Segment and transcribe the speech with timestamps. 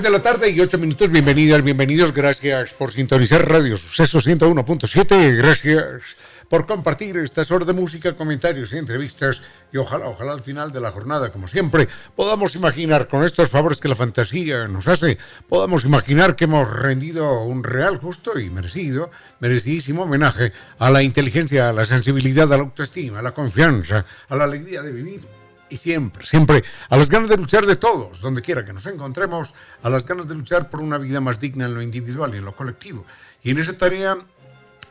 [0.00, 1.10] De la tarde y 8 minutos.
[1.10, 2.14] Bienvenidas, bienvenidos.
[2.14, 5.36] Gracias por sintonizar Radio Suceso 101.7.
[5.36, 6.16] Gracias
[6.48, 9.42] por compartir estas horas de música, comentarios y entrevistas.
[9.70, 13.80] Y ojalá, ojalá al final de la jornada, como siempre, podamos imaginar con estos favores
[13.80, 19.10] que la fantasía nos hace, podamos imaginar que hemos rendido un real, justo y merecido,
[19.40, 24.36] merecidísimo homenaje a la inteligencia, a la sensibilidad, a la autoestima, a la confianza, a
[24.36, 25.41] la alegría de vivir
[25.72, 29.54] y siempre, siempre a las ganas de luchar de todos, donde quiera que nos encontremos,
[29.82, 32.44] a las ganas de luchar por una vida más digna en lo individual y en
[32.44, 33.06] lo colectivo.
[33.42, 34.18] Y en esa tarea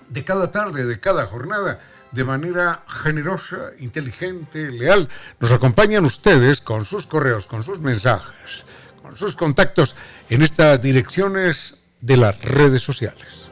[0.10, 1.80] de cada tarde, de cada jornada,
[2.12, 5.08] de manera generosa, inteligente, leal,
[5.40, 8.64] nos acompañan ustedes con sus correos, con sus mensajes,
[9.04, 9.96] con sus contactos
[10.30, 13.51] en estas direcciones de las redes sociales.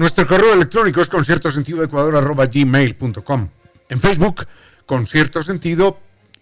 [0.00, 3.50] Nuestro correo electrónico es conciertosentidoecuador.gmail.com
[3.90, 4.46] En Facebook,
[4.86, 5.98] Concierto Sentido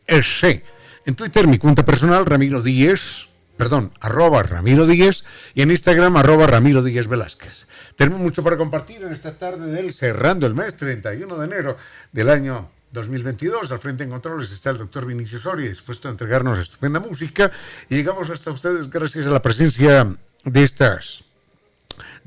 [0.06, 0.64] S.
[1.04, 3.26] En Twitter, mi cuenta personal, Ramiro Díez,
[3.56, 5.24] perdón, arroba Ramiro Díez,
[5.54, 7.66] y en Instagram, arroba Ramiro Díez Velázquez.
[7.96, 11.76] Tenemos mucho para compartir en esta tarde del cerrando el mes, 31 de enero
[12.12, 13.72] del año 2022.
[13.72, 17.50] Al frente en controles está el doctor Vinicio Soria, dispuesto a entregarnos estupenda música.
[17.88, 21.24] Y llegamos hasta ustedes gracias a la presencia de estas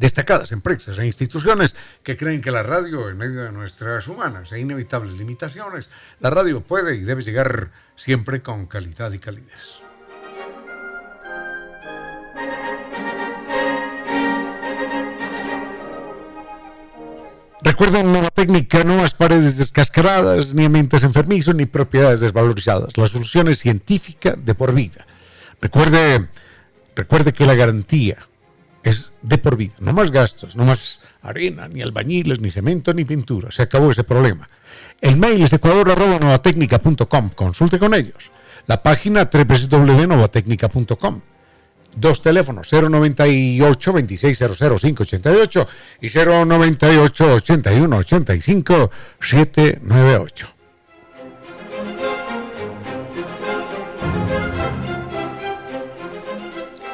[0.02, 4.60] destacadas empresas e instituciones que creen que la radio, en medio de nuestras humanas e
[4.60, 9.78] inevitables limitaciones, la radio puede y debe llegar siempre con calidad y calidez.
[17.64, 22.98] Recuerden, nueva técnica, nuevas paredes descascaradas, ni ambientes enfermizos, ni propiedades desvalorizadas.
[22.98, 25.06] La solución es científica de por vida.
[25.62, 26.28] Recuerde,
[26.96, 28.18] recuerde que la garantía
[28.84, 29.74] es de por vida.
[29.80, 33.52] No más gastos, no más arena, ni albañiles, ni cemento, ni pintura.
[33.52, 34.50] Se acabó ese problema.
[35.00, 37.30] El mail es ecuador.novatecnica.com.
[37.30, 38.32] Consulte con ellos.
[38.68, 41.22] La página www.novatecnica.com.
[41.94, 45.68] Dos teléfonos, 098 2600 588
[46.02, 50.51] y 098 81 85 798.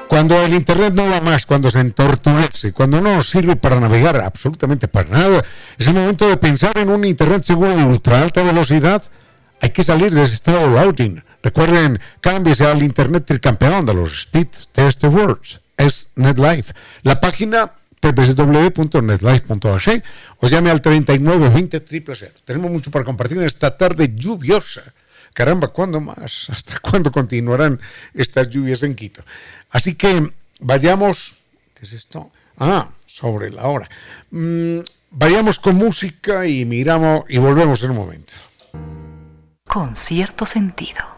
[0.07, 4.21] Cuando el Internet no va más, cuando se entortuece, cuando no nos sirve para navegar
[4.21, 5.43] absolutamente para nada,
[5.77, 9.03] es el momento de pensar en un Internet seguro de ultra alta velocidad.
[9.61, 11.21] Hay que salir de ese estado de routing.
[11.43, 15.59] Recuerden, cámbiese al Internet tricampeón de los Speed Test Awards.
[15.75, 16.73] Es NetLife.
[17.03, 20.03] La página www.netlife.ac
[20.39, 22.03] o llame al 3920 000.
[22.45, 24.83] Tenemos mucho para compartir en esta tarde lluviosa.
[25.33, 26.47] Caramba, ¿cuándo más?
[26.49, 27.79] ¿Hasta cuándo continuarán
[28.15, 29.21] estas lluvias en Quito?
[29.69, 31.35] Así que vayamos,
[31.75, 32.31] ¿qué es esto?
[32.57, 33.89] Ah, sobre la hora.
[34.31, 34.79] Mm,
[35.11, 38.33] vayamos con música y miramos y volvemos en un momento.
[39.65, 41.16] Con cierto sentido.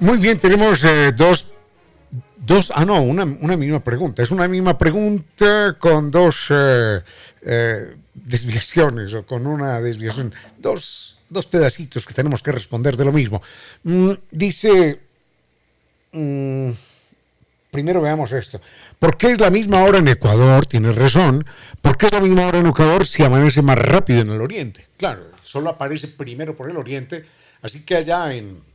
[0.00, 1.46] Muy bien, tenemos eh, dos,
[2.36, 4.22] dos, ah no, una, misma pregunta.
[4.22, 7.00] Es una misma pregunta con dos eh,
[7.42, 13.12] eh, desviaciones o con una desviación, dos, dos pedacitos que tenemos que responder de lo
[13.12, 13.42] mismo.
[13.82, 15.00] Mm, dice,
[16.12, 16.70] mm,
[17.72, 18.60] primero veamos esto.
[19.00, 20.64] ¿Por qué es la misma hora en Ecuador?
[20.66, 21.44] Tienes razón.
[21.82, 24.86] ¿Por qué es la misma hora en Ecuador si amanece más rápido en el oriente?
[24.96, 27.24] Claro, solo aparece primero por el oriente,
[27.62, 28.67] así que allá en,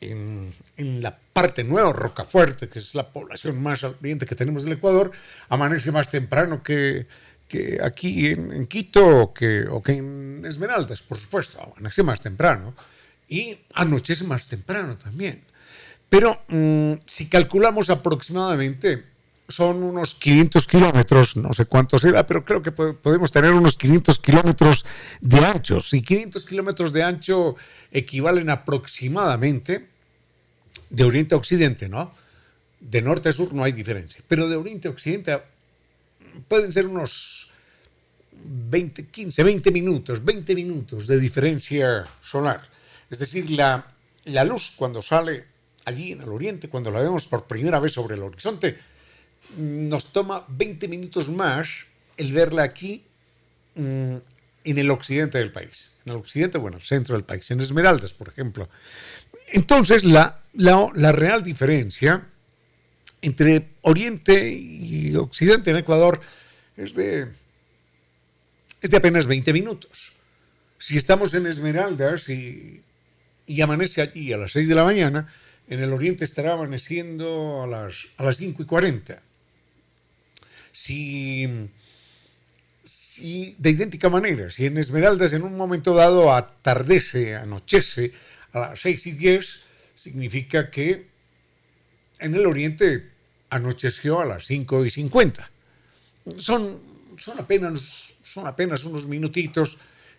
[0.00, 4.74] en, la parte nueva, Rocafuerte, que es la población más al oriente que tenemos del
[4.74, 5.12] Ecuador,
[5.48, 7.06] amanece más temprano que,
[7.48, 12.74] que aquí en, Quito o que, o que en Esmeraldas, por supuesto, amanece más temprano
[13.28, 15.42] y anochece más temprano también.
[16.08, 19.04] Pero mm, si calculamos aproximadamente,
[19.50, 24.18] son unos 500 kilómetros, no sé cuánto será, pero creo que podemos tener unos 500
[24.18, 24.84] kilómetros
[25.20, 25.80] de ancho.
[25.80, 27.56] Si 500 kilómetros de ancho
[27.90, 29.88] equivalen aproximadamente
[30.88, 32.12] de oriente a occidente, ¿no?
[32.80, 35.38] De norte a sur no hay diferencia, pero de oriente a occidente
[36.48, 37.50] pueden ser unos
[38.42, 42.62] 20, 15, 20 minutos, 20 minutos de diferencia solar.
[43.10, 43.84] Es decir, la,
[44.24, 45.44] la luz cuando sale
[45.84, 48.78] allí en el oriente, cuando la vemos por primera vez sobre el horizonte,
[49.56, 51.68] nos toma 20 minutos más
[52.16, 53.02] el verla aquí
[53.74, 54.16] mm,
[54.64, 55.92] en el occidente del país.
[56.04, 58.68] En el occidente, bueno, el centro del país, en Esmeraldas, por ejemplo.
[59.48, 62.26] Entonces, la, la, real diferencia
[63.22, 66.20] entre Oriente y Occidente en Ecuador
[66.76, 67.28] es de,
[68.80, 70.12] es de apenas 20 minutos.
[70.78, 72.80] Si estamos en Esmeraldas y,
[73.46, 75.26] y, amanece allí a las 6 de la mañana,
[75.68, 79.22] en el Oriente estará amaneciendo a las, a las 5 y 40.
[80.72, 81.48] Si,
[82.82, 88.12] si de idéntica manera, si en Esmeraldas en un momento dado atardece, anochece,
[88.52, 89.46] a las 6 y 10
[89.94, 91.08] significa que
[92.18, 93.10] en el oriente
[93.50, 95.50] anocheció a las 5 y 50.
[96.38, 96.80] Son,
[97.18, 99.78] son, apenas, son apenas unos minutitos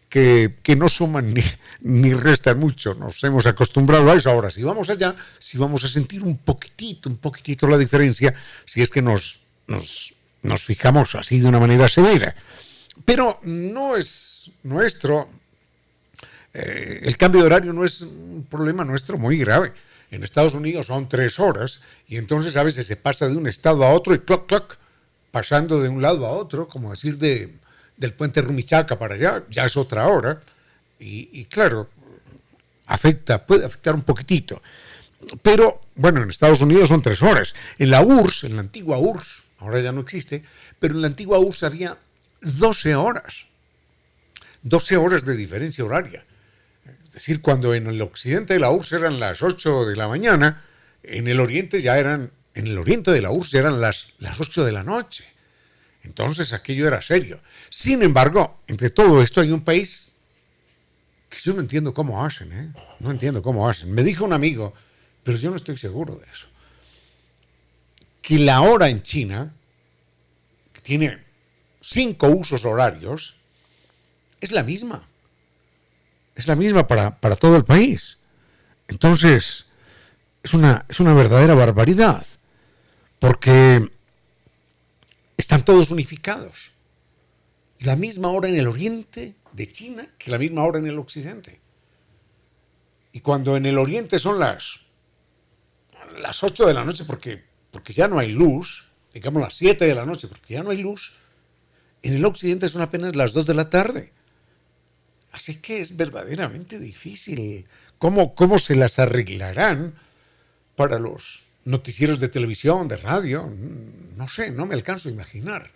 [0.09, 1.43] que, que, no suman ni,
[1.81, 2.93] ni, restan mucho.
[2.95, 4.29] Nos hemos acostumbrado a eso.
[4.29, 8.33] Ahora, si vamos allá, si vamos a sentir un poquitito, un poquitito la diferencia,
[8.65, 12.35] si es que nos, nos, nos fijamos así de una manera severa.
[13.05, 15.27] Pero no es nuestro,
[16.53, 19.73] eh, el cambio de horario no es un problema nuestro muy grave.
[20.11, 23.85] En Estados Unidos son tres horas y entonces a veces se pasa de un estado
[23.85, 24.77] a otro y clock, clock,
[25.31, 27.55] pasando de un lado a otro, como decir de,
[27.95, 30.41] del puente Rumichaca para allá, ya es otra hora.
[30.99, 31.89] Y, claro,
[32.85, 34.61] afecta, puede afectar un poquitito.
[35.41, 37.55] Pero bueno, en Estados Unidos son tres horas.
[37.79, 40.43] En la URSS, en la antigua URSS, ahora ya no existe,
[40.79, 41.97] pero en la antigua URSS había
[42.41, 43.45] 12 horas.
[44.63, 46.25] 12 horas de diferencia horaria.
[47.03, 50.63] Es decir, cuando en el occidente de la URSS eran las 8 de la mañana,
[51.03, 54.65] en el oriente ya eran, en el oriente de la URSS eran las, las 8
[54.65, 55.25] de la noche.
[56.03, 57.39] Entonces aquello era serio.
[57.69, 60.13] Sin embargo, entre todo esto hay un país
[61.29, 62.73] que yo no entiendo cómo hacen, ¿eh?
[62.99, 63.91] No entiendo cómo hacen.
[63.91, 64.73] Me dijo un amigo,
[65.23, 66.47] pero yo no estoy seguro de eso,
[68.21, 69.53] que la hora en China,
[70.73, 71.23] que tiene
[71.79, 73.35] cinco usos horarios,
[74.39, 75.03] es la misma
[76.35, 78.17] es la misma para, todo el país.
[78.87, 79.65] Entonces,
[80.43, 82.25] es una, es una verdadera barbaridad,
[83.19, 83.91] porque
[85.37, 86.71] están todos unificados.
[87.79, 91.59] La misma hora en el oriente de China que la misma hora en el occidente.
[93.11, 94.79] Y cuando en el oriente son las,
[96.19, 99.95] las 8 de la noche porque, porque ya no hay luz, digamos las 7 de
[99.95, 101.13] la noche porque ya no hay luz,
[102.03, 104.11] en el occidente son apenas las 2 de la tarde.
[105.31, 107.65] Así que es verdaderamente difícil.
[107.99, 109.95] ¿Cómo, ¿Cómo se las arreglarán
[110.75, 113.49] para los noticieros de televisión, de radio?
[114.17, 115.71] No sé, no me alcanzo a imaginar.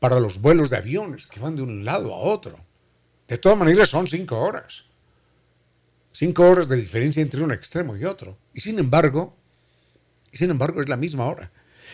[0.00, 2.58] Para los vuelos de aviones que van de un lado a otro.
[3.26, 4.84] De todas maneras son cinco horas.
[6.12, 8.38] Cinco horas de diferencia entre un extremo y otro.
[8.54, 9.36] Y sin embargo,
[10.36, 11.50] sin embargo es la misma hora.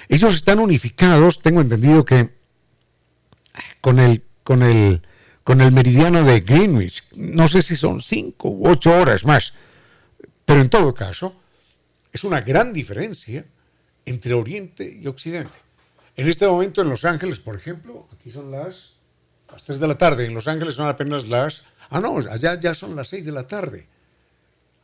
[0.08, 2.30] Ellos están unificados, tengo entendido que
[3.80, 5.02] con el, con el
[5.44, 7.04] con el meridiano de Greenwich.
[7.16, 9.52] No sé si son cinco u ocho horas más,
[10.44, 11.36] pero en todo caso
[12.10, 13.44] es una gran diferencia
[14.06, 15.58] entre Oriente y Occidente.
[16.16, 18.92] En este momento en Los Ángeles, por ejemplo, aquí son las,
[19.50, 21.62] las 3 de la tarde, en Los Ángeles son apenas las...
[21.90, 23.86] Ah, no, allá ya son las 6 de la tarde.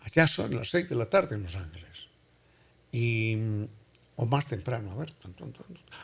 [0.02, 1.89] Allá son las 6 de la tarde en Los Ángeles.
[2.92, 3.36] Y...
[4.16, 5.12] o más temprano, a ver.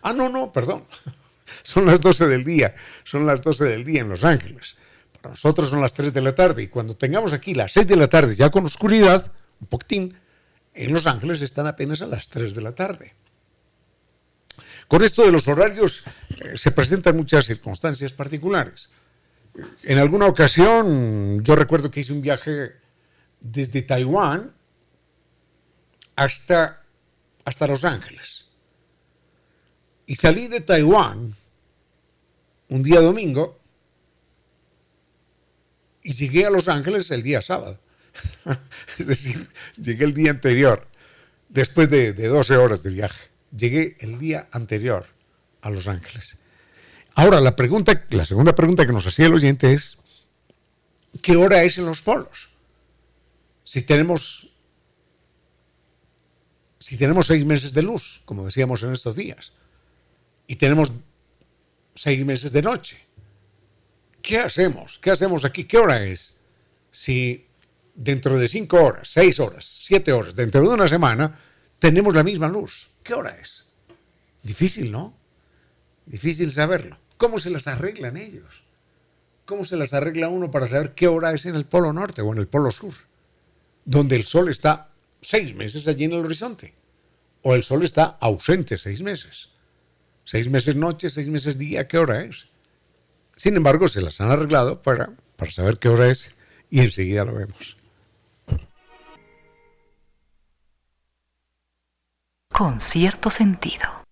[0.02, 0.84] Ah, no, no, perdón.
[1.62, 2.74] son las 12 del día,
[3.04, 4.76] son las 12 del día en Los Ángeles.
[5.20, 7.96] Para nosotros son las 3 de la tarde y cuando tengamos aquí las 6 de
[7.96, 10.16] la tarde ya con oscuridad, un poquitín,
[10.74, 13.14] en Los Ángeles están apenas a las 3 de la tarde.
[14.88, 16.04] Con esto de los horarios
[16.40, 18.90] eh, se presentan muchas circunstancias particulares.
[19.82, 22.72] En alguna ocasión, yo recuerdo que hice un viaje
[23.40, 24.52] desde Taiwán
[26.16, 26.82] hasta
[27.46, 28.46] hasta Los Ángeles.
[30.04, 31.34] Y salí de Taiwán
[32.68, 33.58] un día domingo
[36.02, 37.78] y llegué a Los Ángeles el día sábado.
[38.98, 39.48] es decir,
[39.80, 40.88] llegué el día anterior,
[41.48, 43.30] después de, de 12 horas de viaje.
[43.56, 45.06] Llegué el día anterior
[45.62, 46.38] a Los Ángeles.
[47.14, 49.98] Ahora, la, pregunta, la segunda pregunta que nos hacía el oyente es,
[51.22, 52.50] ¿qué hora es en los polos?
[53.64, 54.45] Si tenemos,
[56.86, 59.50] si tenemos seis meses de luz, como decíamos en estos días,
[60.46, 60.92] y tenemos
[61.96, 62.96] seis meses de noche,
[64.22, 65.00] ¿qué hacemos?
[65.00, 65.64] ¿Qué hacemos aquí?
[65.64, 66.36] ¿Qué hora es?
[66.92, 67.44] Si
[67.92, 71.36] dentro de cinco horas, seis horas, siete horas, dentro de una semana,
[71.80, 73.66] tenemos la misma luz, ¿qué hora es?
[74.44, 75.12] Difícil, ¿no?
[76.04, 76.96] Difícil saberlo.
[77.16, 78.62] ¿Cómo se las arreglan ellos?
[79.44, 82.32] ¿Cómo se las arregla uno para saber qué hora es en el Polo Norte o
[82.32, 82.94] en el Polo Sur?
[83.84, 84.90] Donde el sol está
[85.26, 86.72] seis meses allí en el horizonte.
[87.42, 89.48] O el sol está ausente seis meses.
[90.24, 92.46] Seis meses noche, seis meses día, ¿qué hora es?
[93.36, 96.30] Sin embargo, se las han arreglado para, para saber qué hora es
[96.70, 97.76] y enseguida lo vemos.
[102.52, 104.05] Con cierto sentido.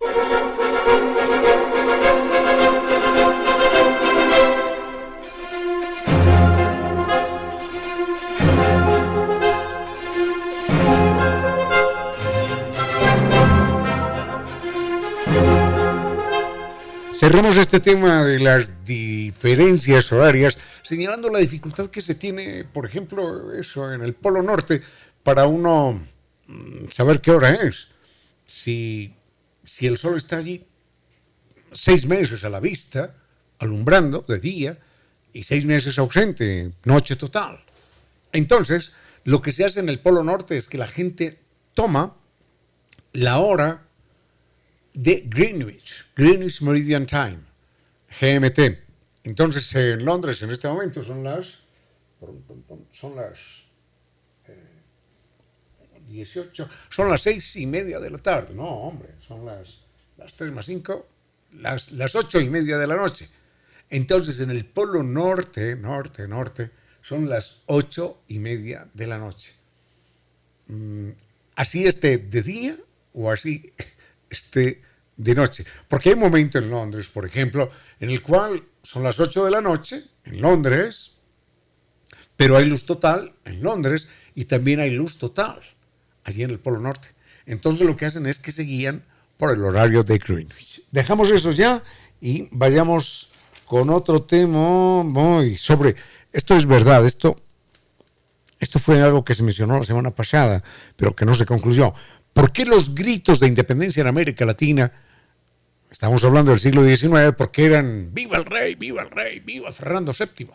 [17.35, 23.53] Cerremos este tema de las diferencias horarias, señalando la dificultad que se tiene, por ejemplo,
[23.53, 24.81] eso en el Polo Norte,
[25.25, 26.01] para uno
[26.47, 27.89] mm, saber qué hora es.
[28.47, 29.17] Si,
[29.65, 30.65] si el sol está allí
[31.73, 33.17] seis meses a la vista,
[33.59, 34.79] alumbrando de día,
[35.33, 37.65] y seis meses ausente, noche total.
[38.31, 38.93] Entonces,
[39.25, 41.41] lo que se hace en el Polo Norte es que la gente
[41.75, 42.15] toma
[43.13, 43.84] la hora
[44.95, 47.39] de Greenwich, Greenwich Meridian Time,
[48.21, 48.79] GMT.
[49.25, 51.59] Entonces, en Londres en este momento son las
[52.93, 53.39] son las
[56.09, 58.55] 18, eh, son las seis y media de la tarde.
[58.55, 59.81] No, hombre, son las,
[60.17, 61.07] las 3 más 5,
[61.59, 63.29] las, las 8 y media de la noche.
[63.91, 66.71] Entonces, en el polo norte, norte, norte,
[67.03, 69.53] son las 8 y media de la noche.
[70.69, 71.11] Mm,
[71.57, 72.77] así esté de día
[73.13, 73.73] o así
[74.31, 74.83] esté
[75.17, 75.65] de noche.
[75.89, 79.51] Porque hay un momento en Londres, por ejemplo, en el cual son las 8 de
[79.51, 81.13] la noche, en Londres,
[82.37, 85.61] pero hay luz total en Londres y también hay luz total
[86.25, 87.09] allí en el Polo Norte.
[87.47, 89.05] Entonces lo que hacen es que se guían
[89.37, 90.83] por el horario de Greenwich.
[90.91, 91.83] Dejamos eso ya
[92.21, 93.29] y vayamos
[93.67, 95.97] con otro tema muy sobre
[96.33, 97.37] esto es verdad, esto
[98.61, 100.63] esto fue algo que se mencionó la semana pasada,
[100.97, 101.93] pero que no se concluyó.
[102.35, 104.93] ¿Por qué los gritos de independencia en América Latina,
[105.91, 110.13] estamos hablando del siglo XIX, porque eran viva el rey, viva el rey, viva Fernando
[110.13, 110.51] VII?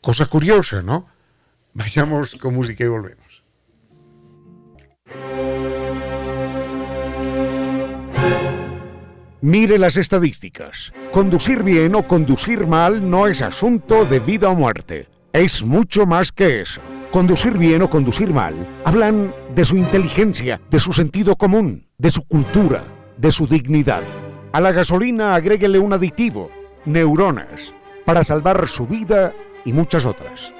[0.00, 1.06] Cosa curiosa, ¿no?
[1.74, 3.44] Vayamos con música y volvemos.
[9.42, 10.92] Mire las estadísticas.
[11.12, 15.08] Conducir bien o conducir mal no es asunto de vida o muerte.
[15.32, 16.80] Es mucho más que eso.
[17.16, 18.52] Conducir bien o conducir mal
[18.84, 22.84] hablan de su inteligencia, de su sentido común, de su cultura,
[23.16, 24.02] de su dignidad.
[24.52, 26.50] A la gasolina agréguele un aditivo,
[26.84, 27.72] neuronas,
[28.04, 29.32] para salvar su vida
[29.64, 30.52] y muchas otras.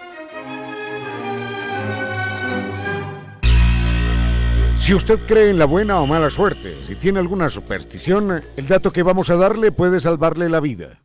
[4.78, 8.94] Si usted cree en la buena o mala suerte, si tiene alguna superstición, el dato
[8.94, 11.00] que vamos a darle puede salvarle la vida.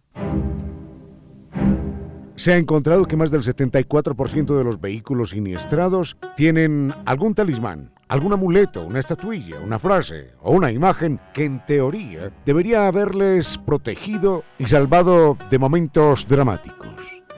[2.41, 8.33] Se ha encontrado que más del 74% de los vehículos siniestrados tienen algún talismán, algún
[8.33, 14.65] amuleto, una estatuilla, una frase o una imagen que en teoría debería haberles protegido y
[14.65, 16.89] salvado de momentos dramáticos.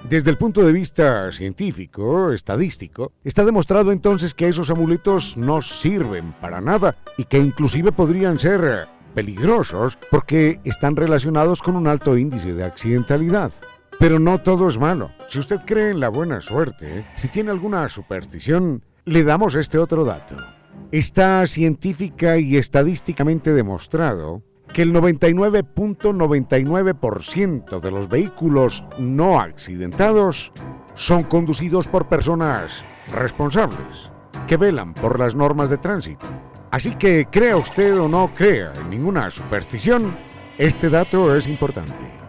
[0.08, 6.32] Desde el punto de vista científico, estadístico, está demostrado entonces que esos amuletos no sirven
[6.40, 12.54] para nada y que inclusive podrían ser peligrosos porque están relacionados con un alto índice
[12.54, 13.52] de accidentalidad.
[14.04, 15.12] Pero no todo es malo.
[15.30, 20.04] Si usted cree en la buena suerte, si tiene alguna superstición, le damos este otro
[20.04, 20.36] dato.
[20.92, 24.44] Está científica y estadísticamente demostrado
[24.74, 30.52] que el 99.99% de los vehículos no accidentados
[30.96, 34.12] son conducidos por personas responsables,
[34.48, 36.28] que velan por las normas de tránsito.
[36.72, 40.14] Así que crea usted o no crea en ninguna superstición,
[40.58, 42.23] este dato es importante.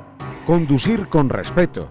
[0.46, 1.90] Conducir con respeto,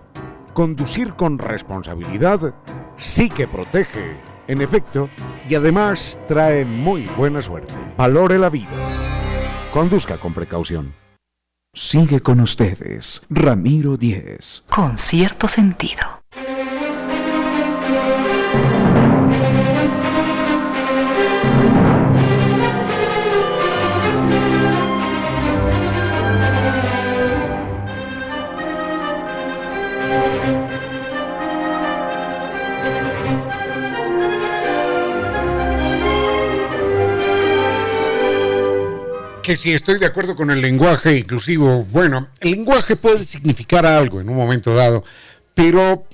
[0.53, 2.53] conducir con responsabilidad,
[2.98, 5.10] sí que protege En efecto,
[5.50, 7.74] y además traen muy buena suerte.
[7.98, 8.75] Valore la vida.
[9.72, 10.93] Conduzca con precaución.
[11.74, 14.65] Sigue con ustedes, Ramiro Díez.
[14.69, 16.22] Con cierto sentido.
[39.43, 44.21] Que si estoy de acuerdo con el lenguaje inclusivo, bueno, el lenguaje puede significar algo
[44.21, 45.03] en un momento dado,
[45.53, 46.07] pero,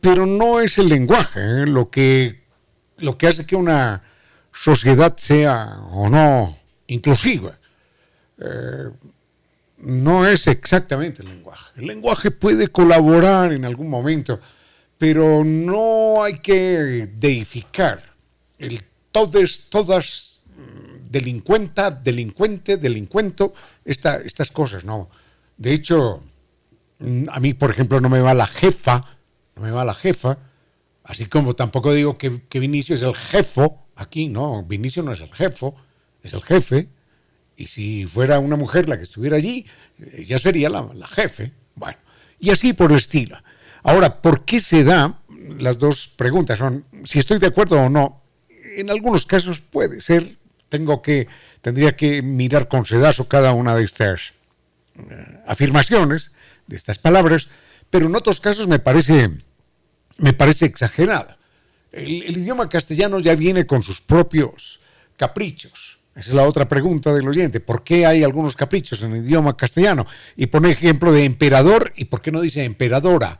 [0.00, 1.66] pero no es el lenguaje ¿eh?
[1.66, 2.44] lo, que,
[2.98, 4.02] lo que hace que una
[4.52, 6.56] sociedad sea o no
[6.86, 7.58] inclusiva.
[8.38, 8.90] Eh,
[9.78, 11.72] no es exactamente el lenguaje.
[11.76, 14.38] El lenguaje puede colaborar en algún momento,
[14.98, 18.02] pero no hay que deificar.
[18.58, 20.35] El todes, todas
[21.10, 25.08] delincuenta, delincuente, delincuento, estas cosas, no.
[25.56, 26.20] De hecho,
[26.98, 29.04] mm, a mí, por ejemplo, no me va la jefa,
[29.54, 30.38] no me va la jefa,
[31.04, 35.32] así como tampoco digo que, Vinicio es el jefo, aquí no, Vinicio no es el
[35.32, 35.74] jefo,
[36.22, 36.88] es el jefe,
[37.56, 39.64] y si fuera una mujer la que estuviera allí,
[40.24, 41.52] ya sería la, la jefe.
[41.74, 41.98] Bueno,
[42.38, 43.38] y así por el estilo.
[43.82, 45.20] Ahora, ¿por qué se da?
[45.58, 48.20] Las dos preguntas son si estoy de acuerdo o no.
[48.76, 50.36] En algunos casos puede ser
[50.68, 51.28] tengo que,
[51.62, 54.32] tendría que mirar con sedazo cada una de estas
[54.98, 56.32] eh, afirmaciones,
[56.66, 57.48] de estas palabras,
[57.90, 59.30] pero en otros casos me parece,
[60.18, 61.38] me parece exagerada.
[61.92, 64.80] El, el, idioma castellano ya viene con sus propios
[65.16, 65.98] caprichos.
[66.14, 67.60] Esa es la otra pregunta del oyente.
[67.60, 70.06] ¿Por qué hay algunos caprichos en el idioma castellano?
[70.34, 73.38] Y pone ejemplo de emperador y ¿por qué no dice emperadora?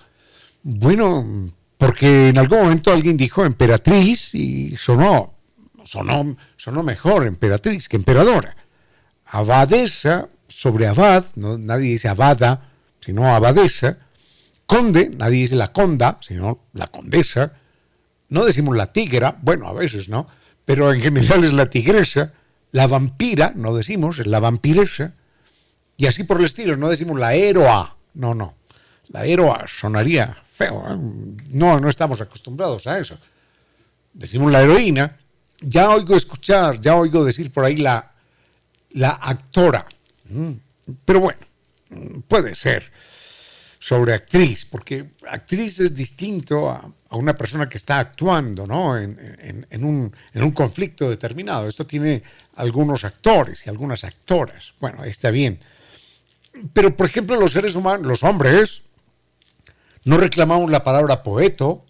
[0.62, 5.35] Bueno, porque en algún momento alguien dijo emperatriz y sonó
[5.86, 8.56] sonó, mejor emperatriz que emperadora.
[9.26, 12.68] Abadesa sobre abad, nadie dice abada,
[13.00, 13.98] sino abadesa.
[14.66, 17.52] Conde, nadie dice la conda, sino la condesa.
[18.28, 20.26] No decimos la tigra, bueno, a veces no,
[20.64, 22.32] pero en general es la tigresa.
[22.72, 25.14] La vampira, no decimos, es la vampiresa.
[25.96, 28.54] Y así por el estilo, no decimos la héroa, no, no.
[29.08, 30.96] La héroa sonaría feo, ¿eh?
[31.50, 33.18] no, no estamos acostumbrados a eso.
[34.12, 35.16] Decimos la heroína,
[35.60, 38.12] ya oigo escuchar, ya oigo decir por ahí la,
[38.90, 39.86] la actora.
[40.28, 40.52] Mm,
[41.04, 41.40] pero bueno,
[41.90, 42.90] mm, puede ser
[43.86, 48.98] sobre actriz, porque actriz es distinto a, una persona que está actuando ¿no?
[48.98, 49.16] en,
[49.80, 51.68] un, en, un, conflicto determinado.
[51.68, 52.22] Esto tiene
[52.56, 54.74] algunos actores y algunas actoras.
[54.80, 55.58] Bueno, está bien.
[56.72, 58.82] Pero, por ejemplo, los seres humanos, los hombres,
[60.04, 61.84] no reclamamos la palabra poeto.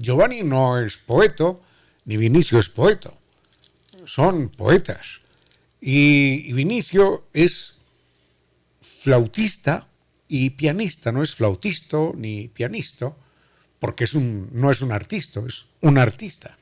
[0.00, 1.60] Giovanni no es poeto,
[2.04, 3.12] ni Vinicio es poeta,
[4.04, 5.20] son poetas.
[5.80, 7.78] Y, Vinicio es
[8.80, 9.88] flautista
[10.28, 13.14] y pianista, no es flautista ni pianista,
[13.78, 16.56] porque es un, no es un artista, es un artista.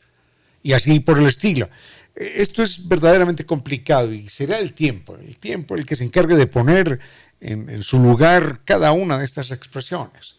[0.62, 1.68] Y así por el estilo.
[2.14, 6.46] Esto es verdaderamente complicado y será el tiempo, el tiempo el que se encargue de
[6.46, 7.00] poner
[7.40, 10.36] en, su lugar cada una de estas expresiones.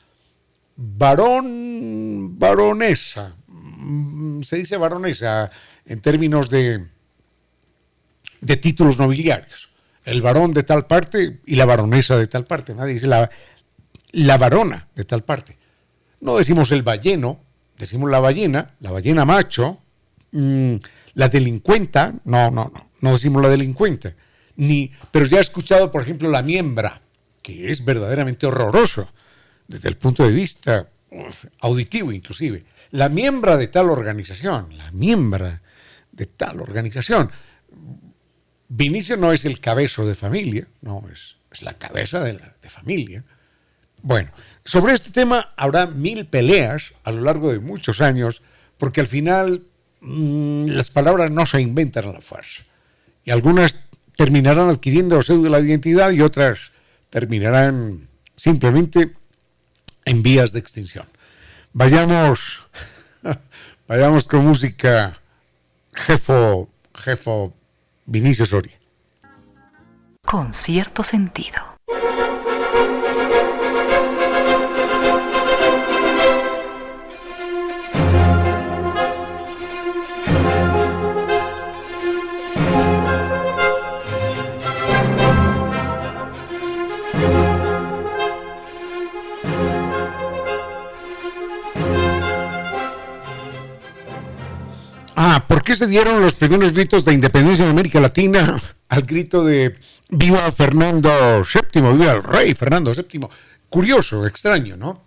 [0.76, 3.42] Varón, varonesa, Mm,
[4.43, 5.50] se dice baronesa
[5.86, 6.88] en términos de,
[8.41, 9.69] de títulos nobiliarios.
[10.06, 12.76] El varón de tal parte y la baronesa de tal parte.
[12.76, 13.30] Nadie dice la,
[14.12, 15.58] la varona de tal parte.
[16.19, 17.41] No decimos el balleno,
[17.78, 19.82] decimos la ballena, la ballena macho,
[20.32, 20.76] mm,
[21.15, 24.15] la delincuenta, no, no, no, no decimos la delincuente.
[24.56, 27.02] Ni, pero ya he escuchado, por ejemplo, la miembra,
[27.41, 29.08] que es verdaderamente horroroso
[29.67, 30.88] desde el punto de vista
[31.62, 35.62] auditivo inclusive la miembra de tal organización, la miembra
[36.12, 37.29] de tal organización.
[38.69, 43.23] Vinicio no es el cabezo de familia, no, es, la cabeza de, la, familia.
[44.03, 44.29] Bueno,
[44.63, 48.43] sobre este tema habrá mil peleas a lo largo de muchos años,
[48.77, 49.63] porque al final
[50.01, 52.62] mmm, las palabras no se inventan a la fuerza.
[53.25, 53.75] Y algunas
[54.15, 56.71] terminarán adquiriendo cédula de identidad y otras
[57.10, 59.13] terminarán simplemente
[60.06, 61.08] en vías de extinción.
[61.75, 62.67] Vayamos,
[63.88, 65.19] vayamos con música
[65.91, 67.51] jefo, jefo
[68.05, 68.77] Vinicio Soria.
[70.23, 71.72] Con cierto sentido.
[95.39, 99.76] ¿Por qué se dieron los primeros gritos de independencia en América Latina al grito de
[100.10, 103.28] viva Fernando VII, viva el rey Fernando VII?
[103.67, 105.02] Curioso, extraño, ¿no?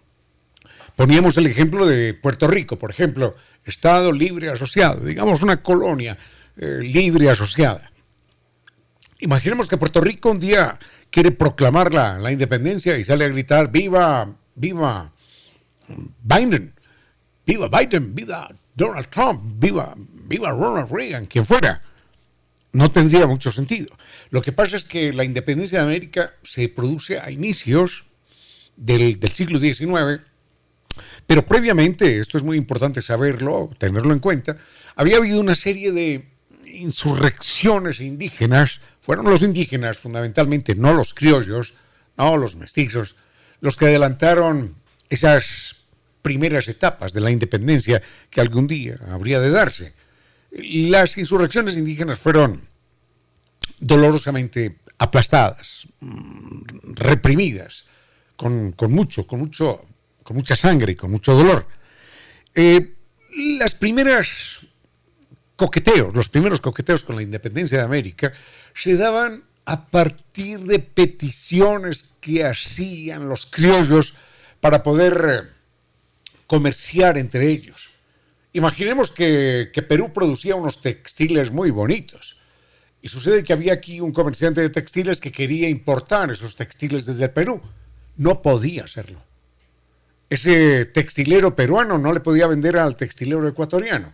[0.97, 6.17] Poníamos el ejemplo de Puerto Rico, por ejemplo, Estado libre asociado, digamos una colonia
[6.57, 7.91] eh, libre asociada.
[9.21, 10.79] Imaginemos que Puerto Rico un día
[11.11, 15.13] quiere proclamar la, la independencia y sale a gritar, viva, viva
[16.23, 16.75] Biden,
[17.47, 19.95] viva Biden, viva Donald Trump, viva,
[20.27, 21.83] viva Ronald Reagan, quien fuera.
[22.73, 23.97] No tendría mucho sentido.
[24.31, 28.07] Lo que pasa es que la independencia de América se produce a inicios
[28.77, 30.23] del, siglo XIX,
[31.27, 34.57] pero previamente, esto es muy importante saberlo, tenerlo en cuenta,
[34.95, 36.29] había habido una serie de
[36.67, 41.75] insurrecciones indígenas, fueron los indígenas fundamentalmente, no los criollos,
[42.17, 43.17] no los mestizos,
[43.61, 44.77] los que adelantaron
[45.09, 45.77] esas
[46.23, 49.95] primeras etapas de la independencia que algún día habría de darse.
[50.59, 52.63] Las insurrecciones indígenas fueron
[53.79, 56.63] dolorosamente aplastadas, mm,
[56.95, 57.85] reprimidas,
[58.37, 59.83] con, mucho, con mucho,
[60.23, 61.67] con mucha sangre y con mucho dolor.
[62.55, 62.95] Eh,
[63.59, 64.29] las primeras
[65.57, 68.33] coqueteos, los primeros coqueteos con la independencia de América
[68.75, 74.15] se daban a partir de peticiones que hacían los criollos
[74.61, 75.53] para poder
[76.47, 77.86] comerciar entre ellos.
[78.57, 82.39] Imaginemos que, Perú producía unos textiles muy bonitos.
[83.03, 87.29] Y sucede que había aquí un comerciante de textiles que quería importar esos textiles desde
[87.29, 87.61] Perú.
[88.17, 89.23] No podía hacerlo.
[90.31, 94.11] Ese textilero peruano no le podía vender al textilero ecuatoriano.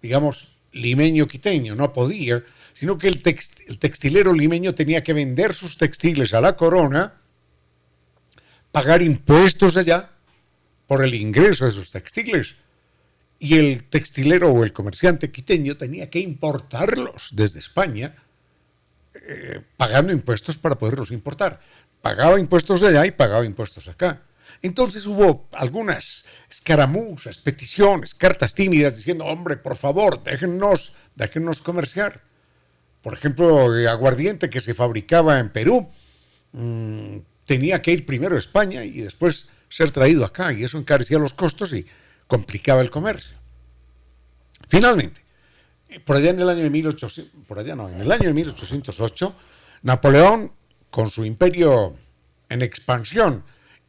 [0.00, 3.22] Digamos, limeño quiteño, no podía, sino que el,
[3.66, 7.12] el textilero limeño tenía que vender sus textiles a la corona,
[8.72, 10.08] pagar impuestos allá
[10.86, 12.54] por el ingreso de sus textiles.
[13.38, 18.14] Y el textilero o el comerciante quiteño tenía que importarlos desde España,
[19.14, 21.60] eh, pagando impuestos para poderlos importar.
[22.02, 24.22] Pagaba impuestos allá y pagaba impuestos acá.
[24.62, 32.22] Entonces hubo algunas escaramuzas, peticiones, cartas tímidas diciendo, hombre, por favor, déjennos, déjennos comerciar.
[33.02, 35.88] Por ejemplo, el aguardiente que se fabricaba en Perú
[36.52, 41.18] mm, tenía que ir primero a España y después ser traído acá y eso encarecía
[41.18, 41.86] los costos y
[42.28, 43.36] complicaba el comercio.
[44.68, 45.20] Finalmente,
[46.04, 49.34] por allá en el año de 1800, por allá no, en el año de 1808,
[49.82, 50.52] Napoleón,
[50.90, 51.96] con su imperio
[52.48, 53.42] en expansión,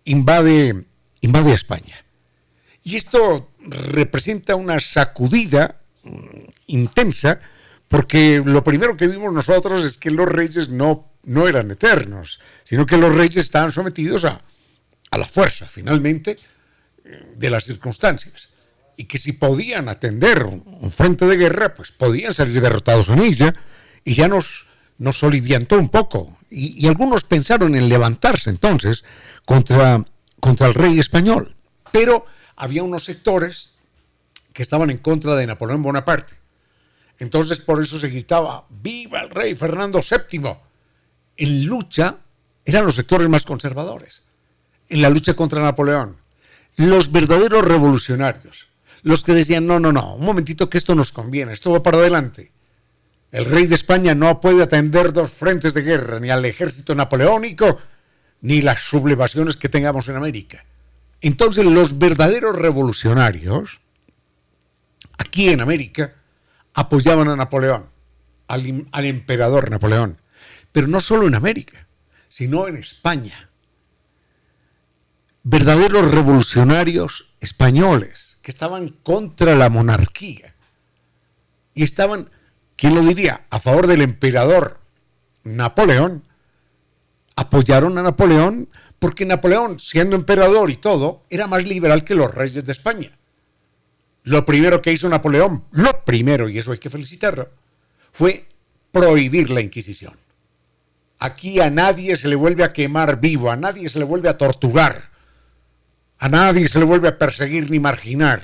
[0.06, 0.86] invade,
[1.22, 1.96] invade España.
[2.84, 6.10] Y esto representa una sacudida mm,
[6.68, 7.40] intensa,
[7.88, 12.86] porque lo primero que vimos nosotros es que los reyes no, no eran eternos, sino
[12.86, 14.42] que los reyes estaban sometidos a,
[15.12, 16.38] a la fuerza, finalmente,
[17.36, 18.50] de las circunstancias.
[18.96, 23.54] Y que si podían atender un, frente de guerra, pues podían salir derrotados en ella,
[24.04, 24.66] y ya nos,
[24.98, 26.38] nos oliviantó un poco.
[26.50, 29.04] Y, algunos pensaron en levantarse entonces
[29.46, 30.04] contra,
[30.40, 31.56] contra el rey español.
[31.92, 33.74] Pero había unos sectores
[34.54, 36.36] que estaban en contra de Napoleón Bonaparte.
[37.20, 40.56] Entonces por eso se gritaba, viva el rey Fernando VII.
[41.38, 42.18] En lucha
[42.66, 44.24] eran los sectores más conservadores
[44.90, 46.18] en la lucha contra Napoleón.
[46.80, 48.70] Los verdaderos revolucionarios,
[49.02, 51.98] los que decían, no, no, no, un momentito que esto nos conviene, esto va para
[51.98, 52.54] adelante.
[53.34, 57.82] El rey de España no puede atender dos frentes de guerra, ni al ejército napoleónico,
[58.40, 60.64] ni las sublevaciones que tengamos en América.
[61.20, 63.82] Entonces los verdaderos revolucionarios,
[65.18, 66.14] aquí en América,
[66.76, 67.88] apoyaban a Napoleón,
[68.48, 70.22] al, al emperador Napoleón,
[70.72, 71.88] pero no solo en América,
[72.30, 73.49] sino en España
[75.50, 80.54] verdaderos revolucionarios españoles que estaban contra la monarquía
[81.74, 82.30] y estaban,
[82.76, 84.80] ¿quién lo diría?, a favor del emperador
[85.44, 86.22] Napoleón,
[87.36, 92.64] apoyaron a Napoleón porque Napoleón, siendo emperador y todo, era más liberal que los reyes
[92.64, 93.18] de España.
[94.24, 97.50] Lo primero que hizo Napoleón, lo primero, y eso hay que felicitarlo,
[98.12, 98.46] fue
[98.92, 100.14] prohibir la Inquisición.
[101.18, 104.38] Aquí a nadie se le vuelve a quemar vivo, a nadie se le vuelve a
[104.38, 105.09] torturar
[106.20, 108.42] a nadie se le vuelve a perseguir ni marginar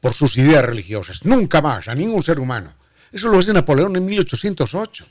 [0.00, 1.24] por sus ideas religiosas.
[1.24, 2.74] Nunca más, a ningún ser humano.
[3.12, 5.06] Eso lo hace Napoleón en 1808.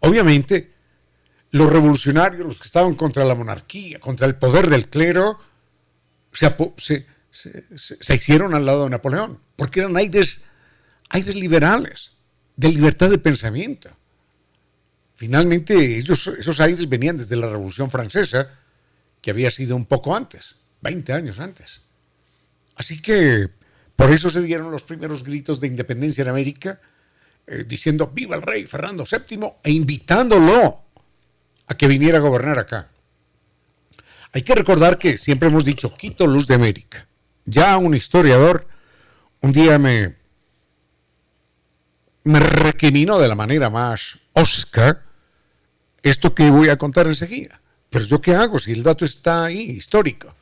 [0.00, 0.72] Obviamente,
[1.52, 5.38] los revolucionarios, los que estaban contra la monarquía, contra el poder del clero,
[6.76, 7.06] se,
[8.08, 10.42] hicieron al lado de Napoleón, porque eran aires,
[11.10, 12.12] aires liberales,
[12.56, 13.90] de libertad de pensamiento.
[15.14, 18.48] Finalmente, ellos, esos aires venían desde la Revolución Francesa,
[19.22, 21.80] que había sido un poco antes, 20 años antes.
[22.76, 23.48] Así que
[23.96, 26.80] Por eso se dieron los primeros gritos de independencia en América,
[27.46, 30.82] eh, diciendo viva el rey Fernando VII e invitándolo
[31.68, 32.88] a que viniera a gobernar acá.
[34.32, 37.06] Hay que recordar que siempre hemos dicho Quito, luz de América.
[37.44, 38.66] Ya un historiador
[39.40, 40.16] un día me,
[42.24, 45.02] me recriminó de la manera más osca
[46.02, 47.61] esto que voy a contar enseguida.
[47.92, 50.34] Pero yo qué hago si el dato está ahí, histórico.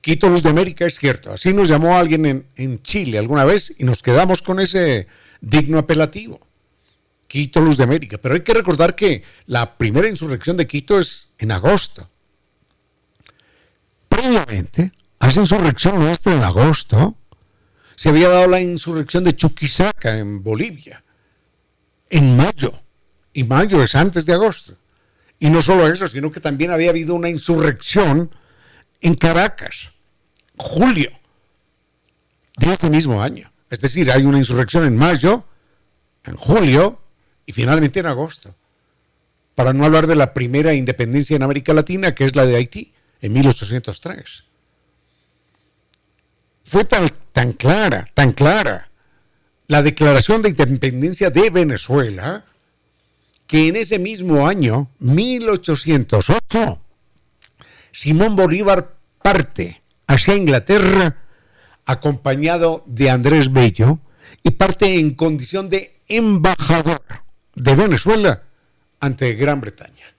[0.00, 1.32] Quito Luz de América es cierto.
[1.32, 5.08] Así nos llamó alguien en, en Chile alguna vez y nos quedamos con ese
[5.40, 6.40] digno apelativo.
[7.26, 8.18] Quito Luz de América.
[8.18, 12.08] Pero hay que recordar que la primera insurrección de Quito es en agosto.
[14.08, 17.16] Previamente, a esa insurrección nuestra en agosto,
[17.96, 21.02] se había dado la insurrección de Chuquisaca en Bolivia,
[22.08, 22.72] en mayo.
[23.32, 24.76] Y mayo es antes de agosto.
[25.40, 28.30] Y no solo eso, sino que también había habido una insurrección
[29.00, 29.90] en Caracas,
[30.56, 31.10] julio
[32.56, 33.50] de este mismo año.
[33.70, 35.44] Es decir, hay una insurrección en mayo,
[36.24, 37.00] en julio
[37.46, 38.54] y finalmente en agosto.
[39.54, 42.92] Para no hablar de la primera independencia en América Latina, que es la de Haití,
[43.20, 44.44] en 1803.
[46.64, 48.90] Fue tan, tan clara, tan clara
[49.70, 52.44] la declaración de independencia de Venezuela,
[53.50, 56.80] que en ese mismo año, 1808,
[57.90, 61.16] Simón Bolívar parte hacia Inglaterra
[61.84, 63.98] acompañado de Andrés Bello
[64.44, 67.02] y parte en condición de embajador
[67.56, 68.44] de Venezuela
[69.00, 70.14] ante Gran Bretaña.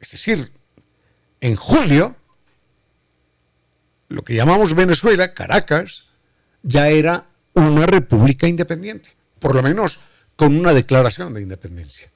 [0.00, 0.50] Es decir,
[1.40, 2.16] en julio,
[4.08, 6.06] lo que llamamos Venezuela, Caracas,
[6.64, 10.00] ya era una república independiente, por lo menos
[10.36, 12.10] con una declaración de independencia.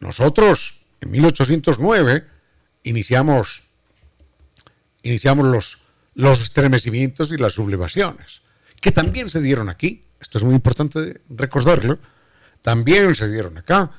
[0.00, 2.26] Nosotros, en 1809,
[2.82, 3.62] iniciamos,
[5.02, 5.78] iniciamos los,
[6.14, 8.42] los estremecimientos y las sublevaciones,
[8.80, 11.98] que también se dieron aquí, esto es muy importante recordarlo,
[12.62, 13.90] también se dieron acá,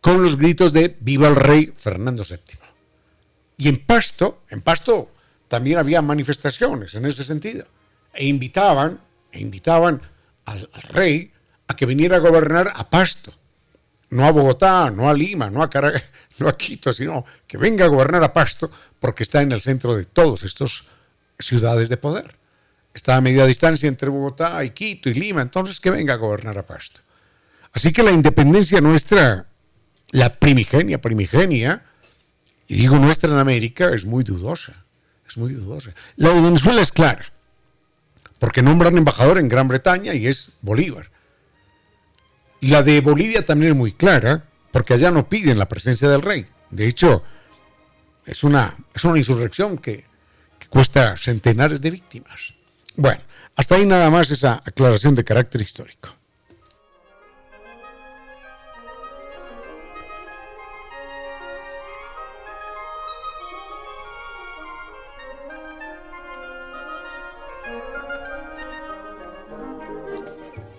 [0.00, 2.58] con los gritos de Viva el Rey Fernando VII.
[3.56, 5.10] Y en Pasto, en Pasto
[5.48, 7.66] también había manifestaciones en ese sentido,
[8.12, 9.00] e invitaban,
[9.32, 10.00] e invitaban
[10.44, 11.33] al, al rey
[11.68, 13.32] a que viniera a gobernar a Pasto,
[14.10, 16.04] no a Bogotá, no a Lima, no a Caracas,
[16.38, 19.94] no a Quito, sino que venga a gobernar a Pasto porque está en el centro
[19.96, 20.86] de todos estos
[21.38, 22.36] ciudades de poder.
[22.94, 26.56] Está a media distancia entre Bogotá y Quito y Lima, entonces que venga a gobernar
[26.58, 27.00] a Pasto.
[27.72, 29.46] Así que la independencia nuestra,
[30.12, 31.82] la primigenia, primigenia,
[32.68, 34.84] y digo nuestra en América, es muy dudosa,
[35.28, 35.92] es muy dudosa.
[36.16, 37.32] La de Venezuela es clara,
[38.38, 41.10] porque nombran embajador en Gran Bretaña y es Bolívar.
[42.64, 46.46] La de Bolivia también es muy clara, porque allá no piden la presencia del rey.
[46.70, 47.22] De hecho,
[48.24, 50.04] es una, es una insurrección que,
[50.58, 52.54] que cuesta centenares de víctimas.
[52.96, 53.20] Bueno,
[53.54, 56.08] hasta ahí nada más esa aclaración de carácter histórico.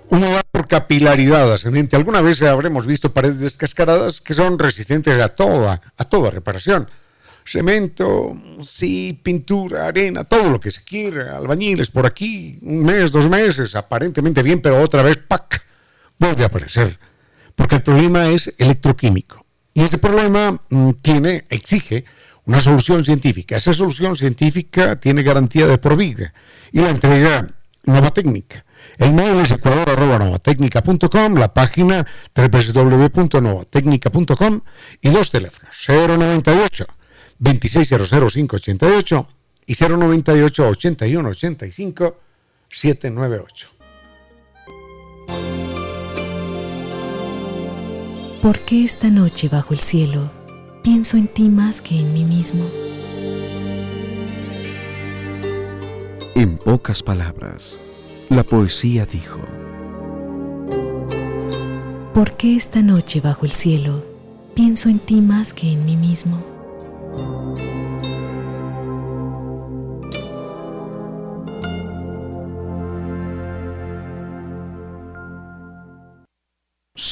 [0.09, 1.95] Una capilaridad ascendente.
[1.95, 6.89] Alguna vez habremos visto paredes descascaradas que son resistentes a toda, a toda reparación.
[7.45, 8.35] Cemento,
[8.67, 13.75] sí, pintura, arena, todo lo que se quiera, albañiles por aquí, un mes, dos meses,
[13.75, 15.63] aparentemente bien, pero otra vez, ¡pac!
[16.17, 16.97] vuelve a aparecer.
[17.55, 19.45] Porque el problema es electroquímico.
[19.73, 22.05] Y ese problema mm, tiene, exige
[22.45, 23.57] una solución científica.
[23.57, 26.33] Esa solución científica tiene garantía de por vida
[26.71, 27.49] y la entrega
[27.85, 28.65] Nova Técnica.
[28.97, 32.05] El mail es ecuador.novatecnica.com, la página
[32.35, 34.61] www.novatecnica.com
[35.01, 36.85] y dos teléfonos, 098
[37.39, 39.27] 2600588
[39.65, 42.17] y 098 81 85
[42.69, 43.69] 798.
[48.41, 50.31] ¿Por qué esta noche bajo el cielo
[50.83, 52.63] pienso en ti más que en mí mismo?
[56.35, 57.79] En pocas palabras,
[58.29, 59.41] la poesía dijo,
[62.13, 64.03] ¿Por qué esta noche bajo el cielo
[64.53, 66.55] pienso en ti más que en mí mismo?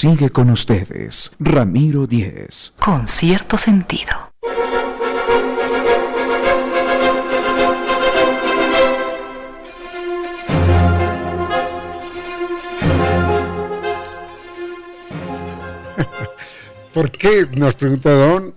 [0.03, 2.73] sigue con ustedes, Ramiro Díez.
[2.77, 4.32] Con cierto sentido.
[16.93, 17.47] ¿Por qué?
[17.53, 18.53] Nos pregunta Don.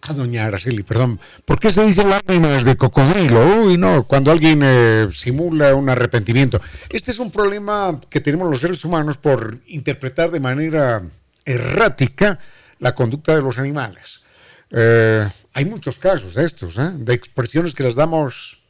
[0.00, 1.20] a doña Araceli, perdón.
[1.44, 3.62] ¿Por qué se dicen lágrimas de cocodrilo?
[3.62, 6.58] Uy, no, cuando alguien eh, simula un arrepentimiento.
[6.88, 11.02] Este es un problema que tenemos los seres humanos por interpretar de manera
[11.44, 12.38] errática
[12.78, 14.22] la conducta de los animales.
[14.70, 16.90] Eh, hay muchos casos de estos, ¿eh?
[16.94, 18.62] de expresiones que las damos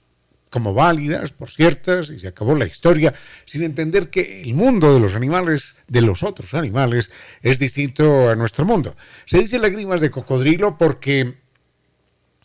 [0.56, 3.12] como válidas, por ciertas, y se acabó la historia,
[3.44, 7.10] sin entender que el mundo de los animales, de los otros animales,
[7.42, 8.96] es distinto a nuestro mundo.
[9.26, 11.34] Se dice lágrimas de cocodrilo porque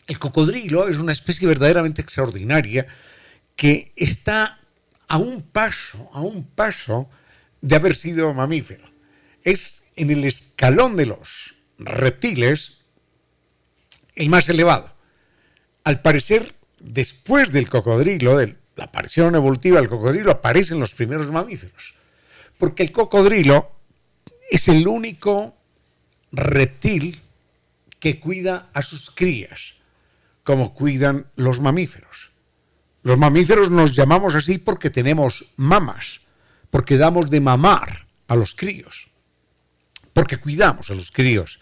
[0.07, 2.85] el cocodrilo es una especie verdaderamente extraordinaria
[3.55, 4.59] que está
[5.07, 7.09] a un paso, a un paso
[7.61, 8.91] de haber sido mamífero.
[9.41, 12.73] Es en el escalón de los reptiles
[14.15, 14.93] el más elevado.
[15.85, 21.93] Al parecer, después del cocodrilo, de la aparición evolutiva del cocodrilo, aparecen los primeros mamíferos.
[22.57, 23.71] Porque el cocodrilo
[24.49, 25.55] es el único
[26.31, 27.19] reptil
[27.99, 29.75] que cuida a sus crías,
[30.43, 32.31] como cuidan los mamíferos.
[33.03, 36.21] Los mamíferos nos llamamos así porque tenemos mamas,
[36.69, 39.09] porque damos de mamar a los críos,
[40.13, 41.59] porque cuidamos a los críos.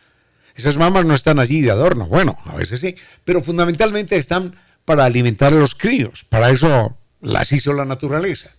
[0.56, 4.56] Esas mamas no están allí de adorno, bueno, a veces sí, pero fundamentalmente están
[4.90, 6.26] para alimentar a los críos.
[6.28, 8.50] Para eso las hizo la naturaleza.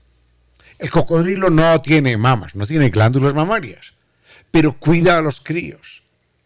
[0.78, 3.94] El cocodrilo no tiene mamas, no tiene glándulas mamarias,
[4.52, 6.04] pero cuida a los críos.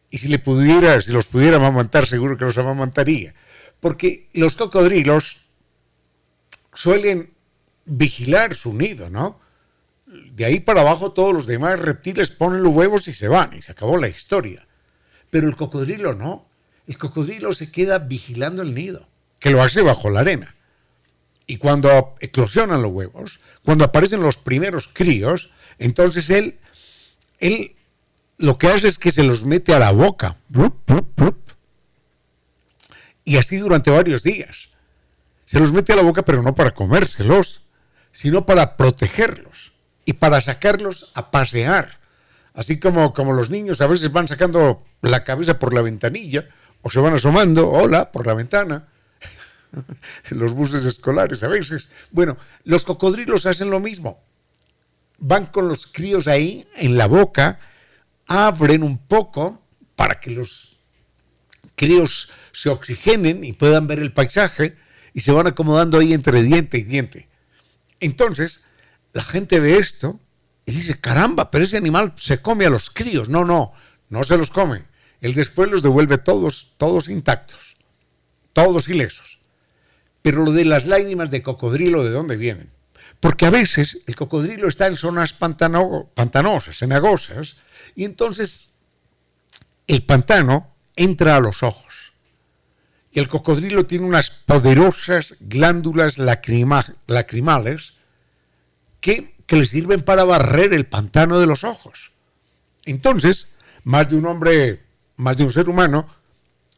[0.08, 3.34] Y si le pudiera, si los pudiera amamantar, seguro que los amamantaría.
[3.80, 5.36] Porque los cocodrilos
[6.72, 7.34] suelen
[7.84, 9.38] vigilar su nido, ¿no?
[10.06, 13.60] De ahí para abajo todos los demás reptiles ponen los huevos y se van, y
[13.60, 14.66] se acabó la historia.
[15.28, 16.48] Pero el cocodrilo no.
[16.86, 19.08] El cocodrilo se queda vigilando el nido
[19.44, 20.54] que lo hace bajo la arena.
[21.46, 26.56] Y cuando eclosionan los huevos, cuando aparecen los primeros críos, entonces él,
[27.40, 27.76] él
[28.38, 30.36] lo que hace es que se los mete a la boca.
[33.26, 34.70] Y así durante varios días.
[35.44, 37.60] Se los mete a la boca, pero no para comérselos,
[38.12, 39.74] sino para protegerlos
[40.06, 41.98] y para sacarlos a pasear.
[42.54, 46.48] Así como, como los niños a veces van sacando la cabeza por la ventanilla
[46.80, 48.88] o se van asomando, hola, por la ventana
[50.30, 51.88] en los buses escolares a veces.
[52.10, 54.22] Bueno, los cocodrilos hacen lo mismo.
[55.18, 57.60] Van con los críos ahí en la boca,
[58.26, 59.62] abren un poco
[59.96, 60.78] para que los
[61.76, 64.76] críos se oxigenen y puedan ver el paisaje
[65.12, 67.28] y se van acomodando ahí entre diente y diente.
[68.00, 68.62] Entonces,
[69.12, 70.20] la gente ve esto
[70.66, 73.28] y dice, caramba, pero ese animal se come a los críos.
[73.28, 73.72] No, no,
[74.08, 74.84] no se los come.
[75.20, 77.76] Él después los devuelve todos, todos intactos,
[78.52, 79.38] todos ilesos.
[80.24, 82.70] Pero lo de las lágrimas de cocodrilo, ¿de dónde vienen?
[83.20, 87.56] Porque a veces el cocodrilo está en zonas pantanosas, cenagosas,
[87.94, 88.72] y entonces
[89.86, 92.14] el pantano entra a los ojos.
[93.12, 97.92] Y el cocodrilo tiene unas poderosas glándulas lacrimales
[99.02, 102.12] que, que le sirven para barrer el pantano de los ojos.
[102.86, 103.48] Entonces,
[103.82, 104.80] más de un hombre,
[105.16, 106.08] más de un ser humano,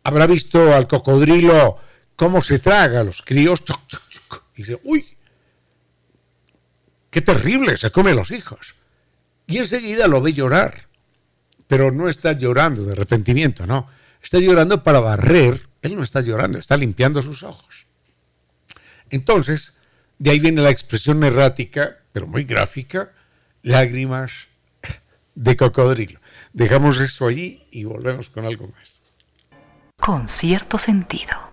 [0.03, 1.79] habrá visto al cocodrilo
[2.17, 3.63] cómo se traga a los críos.
[4.55, 5.07] y dice, uy,
[7.11, 8.75] qué terrible, se come los hijos.
[9.47, 10.87] Y enseguida lo ve llorar.
[11.69, 13.89] Pero no está llorando de arrepentimiento, no.
[14.23, 15.69] Está llorando para barrer.
[15.83, 17.87] Él no está llorando, está limpiando sus ojos.
[19.11, 19.75] Entonces,
[20.19, 23.11] de ahí viene la expresión errática, pero muy gráfica,
[23.63, 24.33] lágrimas
[25.35, 26.21] de cocodrilo.
[26.53, 29.03] Dejamos eso allí y volvemos con algo más.
[30.01, 31.53] Con cierto sentido.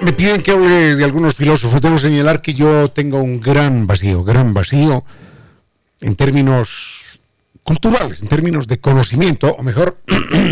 [0.00, 1.80] Me piden que hable de algunos filósofos.
[1.80, 5.04] Debo señalar que yo tengo un gran vacío, gran vacío
[6.00, 7.03] en términos
[7.64, 9.96] culturales, en términos de conocimiento, o mejor,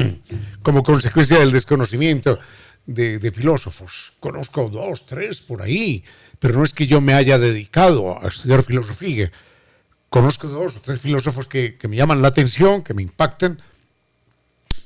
[0.63, 2.39] como consecuencia del desconocimiento
[2.87, 4.15] de, filósofos.
[4.19, 6.03] Conozco dos, tres por ahí,
[6.41, 9.31] pero no es que yo me haya dedicado a estudiar filosofía.
[10.09, 13.61] Conozco dos o tres filósofos que, que me llaman la atención, que me impactan,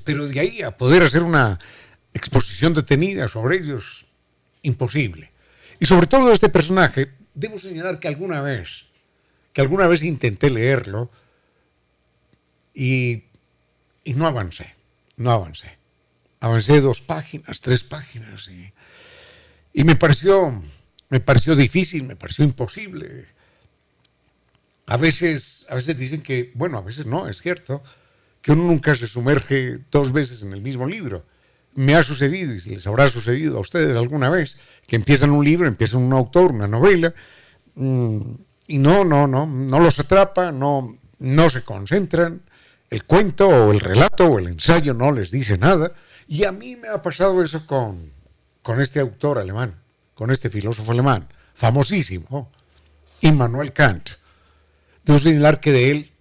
[0.05, 1.59] pero de ahí a poder hacer una
[2.13, 4.07] exposición detenida sobre ellos,
[4.63, 5.31] imposible.
[5.79, 8.87] Y sobre todo este personaje, debo señalar que alguna vez,
[9.53, 11.11] que alguna vez intenté leerlo,
[12.77, 13.25] y,
[14.05, 14.75] no avancé,
[15.17, 15.79] no avancé.
[16.41, 18.71] Avancé dos páginas, tres páginas y,
[19.73, 20.63] y me pareció,
[21.09, 23.25] me pareció difícil, me pareció imposible.
[24.87, 27.83] A veces, a veces dicen que, bueno, a veces no, es cierto,
[28.43, 31.25] que uno nunca se sumerge dos veces en el mismo libro.
[31.75, 35.67] Me ha sucedido, y les habrá sucedido a ustedes alguna vez, que empiezan un libro,
[35.67, 37.15] empiezan un autor, una novela,
[37.75, 38.21] mm,
[38.69, 42.43] y no, no, no, no los atrapa, no, no se concentran,
[42.91, 45.93] el cuento o el relato o el ensayo no les dice nada,
[46.29, 48.13] y a mí me ha pasado eso con,
[48.63, 49.81] con este autor alemán,
[50.15, 52.51] con este filósofo alemán, famosísimo,
[53.21, 54.11] Immanuel Kant.
[55.05, 56.13] Debo señalar que de él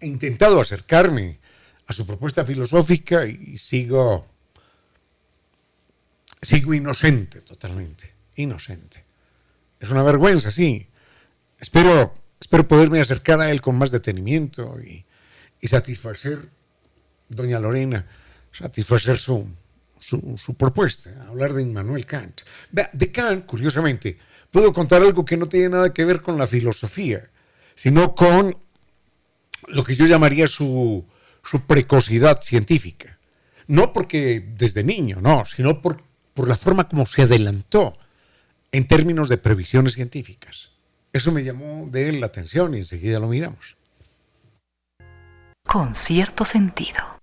[0.00, 1.38] he intentado acercarme
[1.86, 4.26] a su propuesta filosófica y sigo,
[6.40, 9.04] sigo inocente totalmente, inocente.
[9.78, 10.88] Es una vergüenza, sí.
[11.58, 15.04] Espero, espero poderme acercar a él con más detenimiento y,
[15.60, 16.40] y satisfacer,
[17.28, 18.04] doña Lorena,
[18.50, 19.46] satisfacer su,
[20.00, 22.40] su, propuesta, hablar de Immanuel Kant.
[22.72, 24.18] De Kant, curiosamente,
[24.50, 27.30] puedo contar algo que no tiene nada que ver con la filosofía,
[27.76, 28.56] sino con
[29.68, 31.06] lo que yo llamaría su,
[31.44, 33.20] su precocidad científica.
[33.68, 36.02] No porque desde niño, no, sino por,
[36.34, 37.96] por la forma como se adelantó
[38.72, 40.71] en términos de previsiones científicas.
[41.12, 43.76] Eso me llamó de él la atención y enseguida lo miramos.
[45.66, 47.18] Con cierto sentido.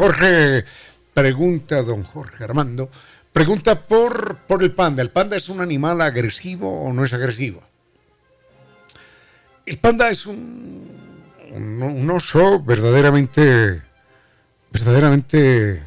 [0.00, 0.64] Jorge
[1.12, 2.88] pregunta, don Jorge Armando,
[3.34, 5.02] pregunta por, por el panda.
[5.02, 7.62] ¿El panda es un animal agresivo o no es agresivo?
[9.66, 10.88] El panda es un,
[11.50, 13.82] un, oso verdaderamente,
[14.72, 15.82] verdaderamente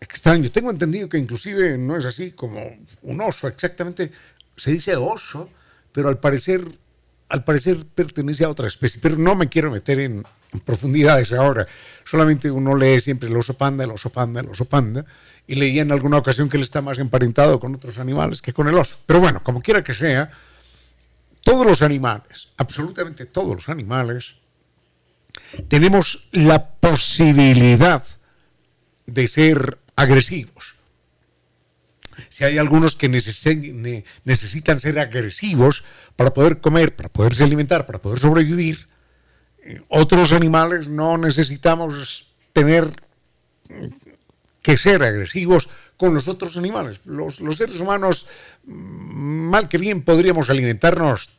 [0.00, 0.50] extraño.
[0.50, 4.10] Tengo entendido que inclusive no es así como un oso, exactamente
[4.56, 5.48] se dice oso,
[5.92, 6.64] pero al parecer,
[7.28, 9.00] al parecer pertenece a otra especie.
[9.00, 10.24] Pero no me quiero meter en
[10.60, 11.66] profundidades ahora.
[12.04, 15.06] Solamente uno lee siempre el oso panda, el oso panda, el oso panda,
[15.46, 18.68] y leía en alguna ocasión que él está más emparentado con otros animales que con
[18.68, 18.96] el oso.
[19.06, 20.30] Pero bueno, como quiera que sea,
[21.42, 24.34] todos los animales, absolutamente todos los animales,
[25.68, 28.04] tenemos la posibilidad
[29.06, 30.76] de ser agresivos.
[32.28, 35.82] Si hay algunos que necesitan ser agresivos
[36.14, 38.86] para poder comer, para poderse alimentar, para poder sobrevivir,
[39.88, 42.88] otros animales no necesitamos tener
[44.60, 47.00] que ser agresivos con los otros animales.
[47.04, 48.26] Los, seres humanos,
[48.64, 51.30] mal que bien, podríamos alimentarnos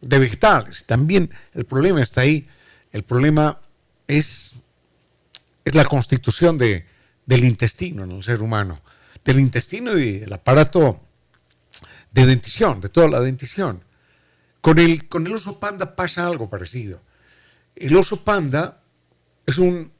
[0.00, 0.84] de vegetales.
[0.84, 2.48] También el problema está ahí.
[2.92, 3.60] El problema
[4.06, 4.54] es,
[5.64, 6.86] es la constitución de,
[7.26, 8.80] del intestino en el ser humano,
[9.24, 11.00] del intestino y del aparato
[12.10, 13.82] de dentición, de toda la dentición.
[14.60, 17.00] Con el, con el oso panda pasa algo parecido.
[17.78, 18.82] El oso panda
[19.46, 19.92] es un,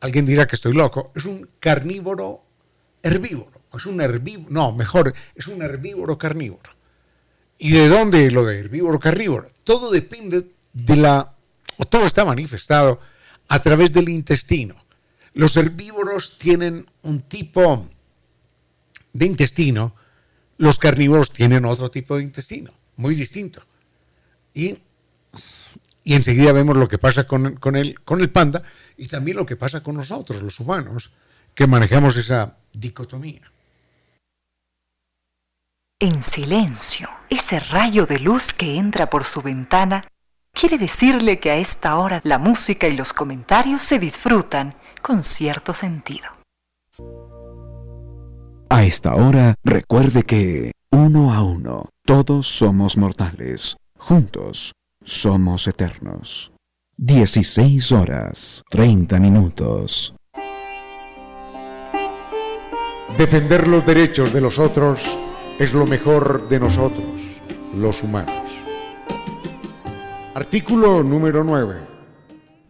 [0.00, 2.44] alguien dirá que estoy loco, es un carnívoro
[3.02, 6.70] herbívoro, es un herbívoro, no, mejor, es un herbívoro carnívoro.
[7.58, 9.48] ¿Y de dónde lo de herbívoro carnívoro?
[9.64, 11.32] Todo depende de la,
[11.78, 13.00] o todo está manifestado
[13.48, 14.76] a través del intestino.
[15.32, 17.88] Los herbívoros tienen un tipo
[19.14, 19.94] de intestino,
[20.58, 23.62] los carnívoros tienen otro tipo de intestino, muy distinto.
[24.52, 24.78] Y
[26.08, 28.62] y enseguida vemos lo que pasa con, con, el, con el panda
[28.96, 31.12] y también lo que pasa con nosotros, los humanos,
[31.54, 33.42] que manejamos esa dicotomía.
[36.00, 40.02] En silencio, ese rayo de luz que entra por su ventana
[40.54, 45.74] quiere decirle que a esta hora la música y los comentarios se disfrutan con cierto
[45.74, 46.28] sentido.
[48.70, 53.76] A esta hora, recuerde que, uno a uno, todos somos mortales.
[53.98, 54.72] Juntos
[55.04, 56.52] somos eternos.
[56.96, 60.14] 16 horas, 30 minutos.
[63.16, 65.02] Defender los derechos de los otros
[65.58, 67.20] es lo mejor de nosotros,
[67.74, 68.42] los humanos.
[70.34, 71.76] Artículo número 9.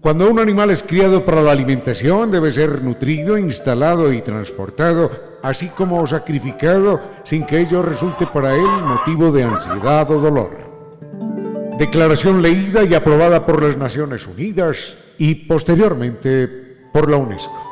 [0.00, 5.10] Cuando un animal es criado para la alimentación, debe ser nutrido, instalado y transportado,
[5.42, 10.67] así como sacrificado, sin que ello resulte para él motivo de ansiedad o dolor
[11.78, 16.46] declaración leída y aprobada por las Naciones Unidas y posteriormente
[16.92, 17.64] por la UNESCO.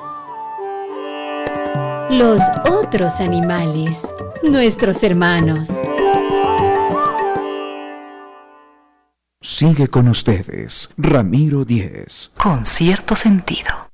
[2.11, 2.41] Los
[2.71, 4.03] otros animales,
[4.43, 5.69] nuestros hermanos.
[9.43, 12.31] Sigue con ustedes, Ramiro Díez.
[12.37, 13.86] Con cierto sentido.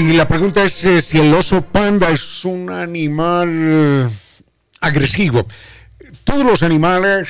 [0.00, 4.10] Si la pregunta es eh, si el oso panda es un animal
[4.80, 5.46] agresivo.
[6.24, 7.28] Todos los animales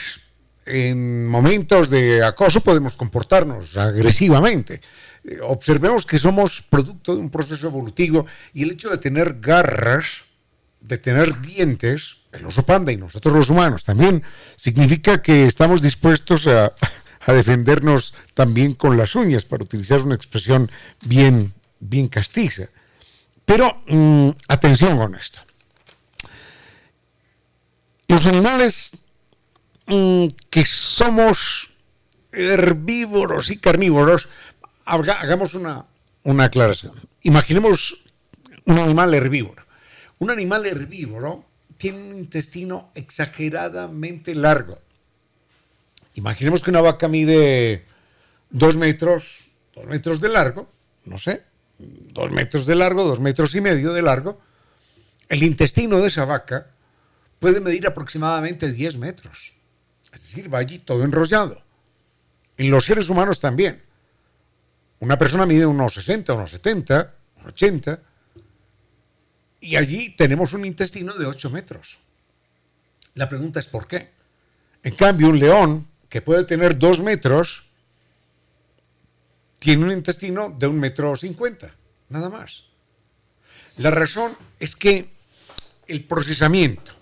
[0.65, 4.81] en momentos de acoso podemos comportarnos agresivamente.
[5.25, 10.23] Eh, observemos que somos producto de un proceso evolutivo y el hecho de tener garras,
[10.81, 14.23] de tener dientes, el oso panda y nosotros los humanos también,
[14.55, 16.73] significa que estamos dispuestos a
[17.27, 20.71] defendernos también con las uñas, para utilizar una expresión
[21.05, 22.69] bien bien castiza.
[23.45, 25.41] Pero mm, atención con esto.
[28.07, 28.93] Los animales
[29.87, 31.71] mm, que somos
[32.33, 34.29] herbívoros y carnívoros,
[34.85, 35.87] hagamos una,
[36.23, 36.93] una aclaración.
[37.23, 37.99] Imaginemos
[38.67, 39.65] un animal herbívoro.
[40.19, 41.45] Un animal herbívoro
[41.77, 44.79] tiene un intestino exageradamente largo.
[46.15, 47.87] Imaginemos que una vaca mide
[48.51, 50.69] dos metros, dos metros de largo,
[51.05, 51.43] no sé,
[52.13, 54.41] dos metros de largo, dos metros y medio de largo,
[55.29, 56.67] el intestino de esa vaca
[57.39, 59.55] puede medir aproximadamente 10 metros.
[60.13, 61.63] Es decir, va allí todo enrollado.
[62.57, 63.83] En los seres humanos también.
[64.99, 68.01] Una persona mide unos 60, unos 70, unos 80,
[69.61, 71.99] y allí tenemos un intestino de 8 metros.
[73.15, 74.11] La pregunta es ¿por qué?
[74.83, 77.65] En cambio, un león que puede tener 2 metros,
[79.61, 81.71] tiene un intestino de un metro cincuenta,
[82.09, 82.65] nada más.
[83.77, 85.11] La razón es que
[85.87, 86.93] el procesamiento,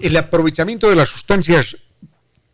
[0.00, 1.76] el aprovechamiento de las sustancias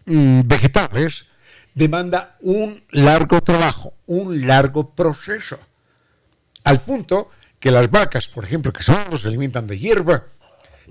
[0.07, 1.27] mm, vegetales
[1.75, 5.59] demanda un largo trabajo, un largo proceso.
[6.65, 10.25] Al punto que las vacas, por ejemplo, que solo se alimentan de hierba,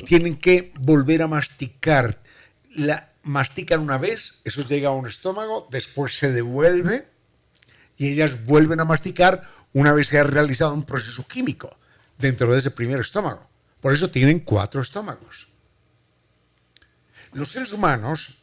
[0.05, 2.20] tienen que volver a masticar.
[2.76, 7.07] La mastican una vez, eso llega a un estómago, después se devuelve
[7.97, 9.41] y ellas vuelven a masticar
[9.73, 11.75] una vez se ha realizado un proceso químico
[12.17, 13.47] dentro de ese primer estómago.
[13.81, 15.47] Por eso tienen cuatro estómagos.
[17.33, 18.35] Los seres humanos,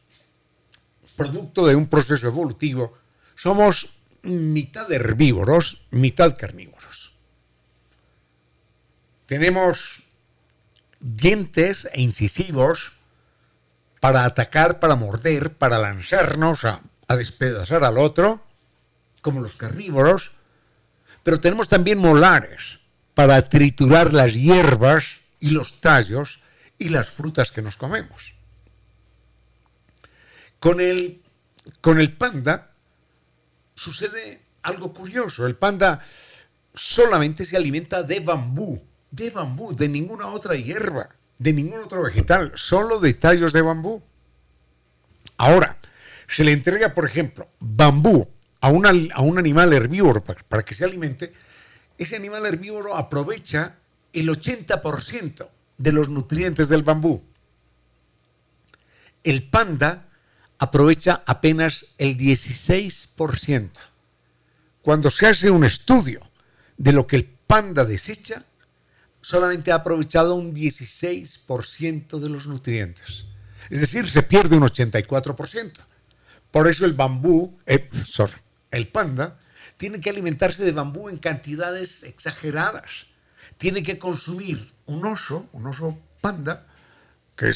[1.16, 2.94] producto de un proceso evolutivo,
[3.34, 3.88] somos
[4.22, 7.14] mitad herbívoros, mitad carnívoros.
[9.26, 10.02] Tenemos
[11.00, 12.92] dientes e incisivos
[14.00, 18.43] para atacar, para morder, para lanzarnos a, a despedazar al otro
[19.25, 20.33] como los carnívoros,
[21.22, 22.79] pero tenemos también molares
[23.14, 26.41] para triturar las hierbas y los tallos
[26.77, 28.35] y las frutas que nos comemos.
[30.61, 31.22] Con el,
[31.81, 32.72] con el panda
[33.75, 35.47] sucede algo curioso.
[35.47, 36.05] El panda
[36.75, 41.09] solamente se alimenta de bambú, de bambú, de ninguna otra hierba,
[41.39, 44.03] de ningún otro vegetal, solo de tallos de bambú.
[45.39, 45.79] Ahora,
[46.29, 48.34] se le entrega, por ejemplo, bambú
[48.65, 51.33] a, un animal herbívoro para, que se alimente,
[51.99, 53.77] ese animal herbívoro aprovecha
[54.12, 57.23] el 80% de los nutrientes del bambú.
[59.23, 60.07] El panda
[60.59, 63.71] aprovecha apenas el 16%.
[64.81, 66.21] Cuando se hace un estudio
[66.79, 68.45] de lo que el panda desecha,
[69.21, 73.27] solamente ha aprovechado un 16% de los nutrientes.
[73.69, 75.73] Es decir, se pierde un 84%.
[76.51, 78.43] Por eso el bambú, eh, sorry,
[78.77, 79.39] el panda,
[79.77, 83.07] tiene que alimentarse de bambú en cantidades exageradas.
[83.59, 86.66] Tiene que consumir un oso, un oso panda,
[87.37, 87.53] que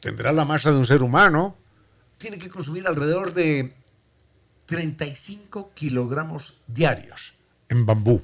[0.00, 1.56] tendrá la masa de un ser humano,
[2.18, 3.74] tiene que consumir alrededor de
[4.66, 7.34] 35 kilogramos diarios
[7.68, 8.22] en bambú.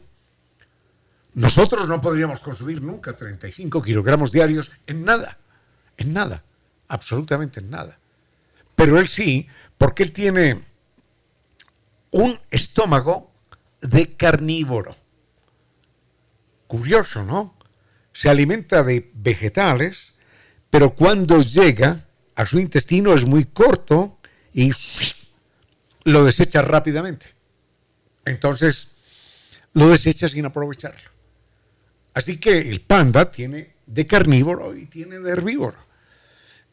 [1.34, 5.38] Nosotros no podríamos consumir nunca 35 kilogramos diarios en nada,
[5.96, 6.44] en nada,
[6.88, 7.98] absolutamente en nada.
[8.76, 10.62] Pero él sí, porque él tiene
[12.14, 13.32] un estómago
[13.80, 14.94] de carnívoro.
[16.68, 17.58] Curioso, ¿no?
[18.12, 20.14] Se alimenta de vegetales,
[20.70, 22.06] pero cuando llega
[22.36, 24.20] a su intestino es muy corto
[24.52, 24.70] y
[26.04, 27.34] lo desecha rápidamente.
[28.24, 31.10] Entonces, lo desecha sin aprovecharlo.
[32.14, 35.78] Así que el panda tiene de carnívoro y tiene de herbívoro.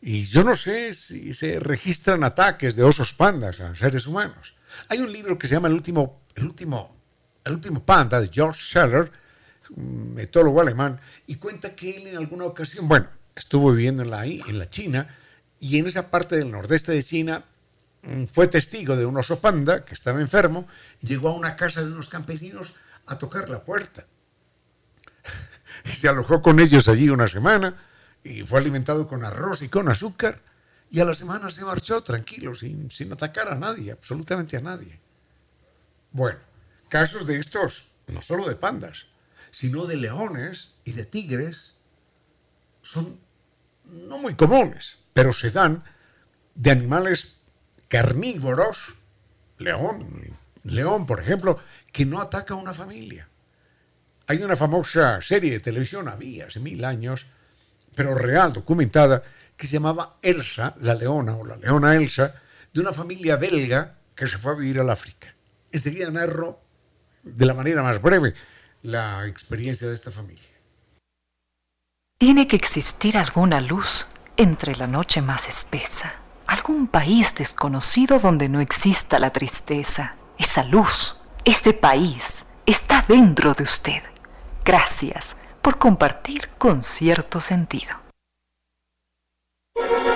[0.01, 4.53] Y yo no sé si se registran ataques de osos pandas a seres humanos.
[4.89, 6.95] Hay un libro que se llama El último, el último
[7.43, 9.11] El último panda de George Scheller,
[9.72, 14.26] un etólogo alemán, y cuenta que él en alguna ocasión, bueno, estuvo viviendo en la,
[14.26, 15.07] en la China
[15.59, 17.43] y en esa parte del nordeste de China
[18.03, 20.67] mm, fue testigo de un oso panda que estaba enfermo,
[21.01, 22.74] llegó a una casa de unos campesinos
[23.05, 24.05] a tocar la puerta.
[25.93, 27.76] Se alojó con ellos allí una semana
[28.24, 30.39] y fue alimentado con arroz y con azúcar
[30.91, 34.99] y a la semana se marchó tranquilo, sin, sin atacar a nadie, absolutamente a nadie.
[36.11, 36.39] Bueno,
[36.89, 39.05] casos de estos, no solo de pandas,
[39.51, 41.75] sino de leones y de tigres,
[42.81, 43.17] son
[43.85, 45.83] no muy comunes, pero se dan
[46.55, 47.35] de animales
[47.87, 48.77] carnívoros,
[49.59, 51.57] león, león, por ejemplo,
[51.91, 53.29] que no ataca a una familia.
[54.27, 57.27] Hay una famosa serie de televisión, había hace mil años,
[57.95, 59.23] pero real, documentada,
[59.62, 62.34] que se llamaba Elsa, la leona o la leona Elsa,
[62.74, 65.36] de una familia belga que se fue a vivir al África.
[65.72, 66.59] Enseguida narro
[67.22, 68.34] de la manera más breve
[68.82, 70.49] la experiencia de esta familia.
[72.18, 76.12] Tiene que existir alguna luz entre la noche más espesa,
[76.47, 80.16] algún país desconocido donde no exista la tristeza.
[80.39, 84.01] Esa luz, ese país, está dentro de usted.
[84.66, 88.01] Gracias por compartir con cierto sentido.
[89.78, 90.01] you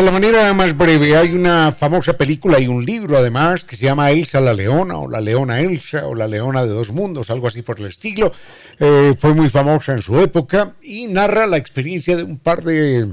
[0.00, 3.84] de la manera más breve, hay una famosa película y un libro además que se
[3.84, 7.48] llama Elsa la Leona o la Leona Elsa o la Leona de dos mundos, algo
[7.48, 8.32] así por el estilo.
[8.78, 13.08] Eh, fue muy famosa en su época y narra la experiencia de un par de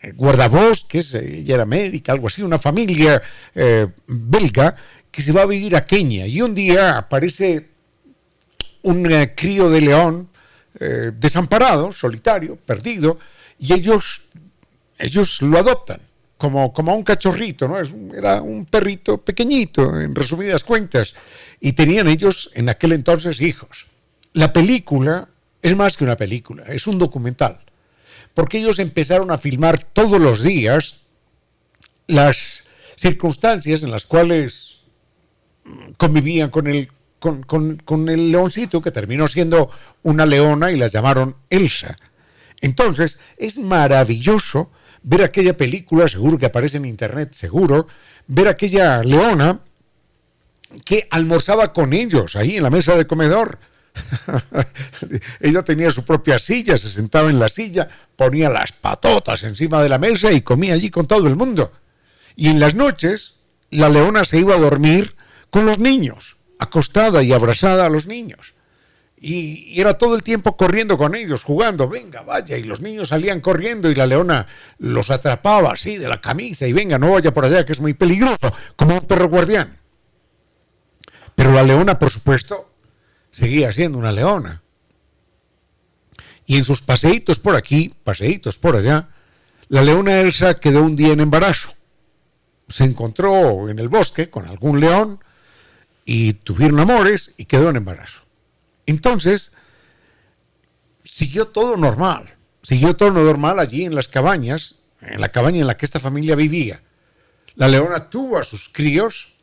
[0.00, 3.20] eh, guardabosques, eh, ella era médica, algo así, una familia
[4.06, 4.74] belga
[5.10, 7.68] que se va a vivir a Kenia y un día aparece
[8.80, 9.06] un
[9.36, 10.30] crío de león
[11.18, 13.18] desamparado, solitario, perdido,
[13.58, 14.22] y ellos
[15.00, 16.00] ellos lo adoptan
[16.40, 17.78] como, como a un cachorrito, ¿no?
[18.16, 21.14] era un perrito pequeñito, en resumidas cuentas,
[21.60, 23.86] y tenían ellos en aquel entonces hijos.
[24.32, 25.28] La película
[25.60, 27.60] es más que una película, es un documental,
[28.32, 30.96] porque ellos empezaron a filmar todos los días
[32.06, 32.64] las
[32.96, 34.78] circunstancias en las cuales
[35.98, 36.88] convivían con el,
[37.18, 39.70] con, con el leoncito, que terminó siendo
[40.04, 41.96] una leona y la llamaron Elsa.
[42.62, 44.70] Entonces, es maravilloso
[45.02, 47.86] ver aquella película, seguro que aparece en internet, seguro,
[48.26, 49.60] ver aquella leona
[50.84, 53.58] que almorzaba con ellos ahí en la mesa de comedor.
[55.40, 59.88] Ella tenía su propia silla, se sentaba en la silla, ponía las patotas encima de
[59.88, 61.72] la mesa y comía allí con todo el mundo.
[62.36, 63.36] Y en las noches
[63.70, 65.16] la leona se iba a dormir
[65.50, 68.54] con los niños, acostada y abrazada a los niños
[69.22, 73.40] y, era todo el tiempo corriendo con ellos, jugando, venga, vaya, y los niños salían
[73.40, 74.46] corriendo y la leona
[74.78, 77.92] los atrapaba así de la camisa y venga, no vaya por allá, que es muy
[77.92, 79.78] peligroso, como un perro guardián.
[81.34, 82.72] Pero la leona, por supuesto,
[83.30, 84.62] seguía siendo una leona.
[86.46, 89.08] Y en sus paseitos por aquí, paseitos por allá,
[89.68, 91.72] la leona Elsa quedó un día en embarazo.
[92.68, 95.20] Se encontró en el bosque con algún león
[96.04, 98.29] y tuvieron amores y quedó en embarazo.
[98.90, 99.52] Entonces,
[101.04, 102.28] siguió todo normal,
[102.60, 106.34] siguió todo normal allí en las cabañas, en la cabaña en la que esta familia
[106.34, 106.82] vivía.
[107.54, 109.34] La leona tuvo a sus críos,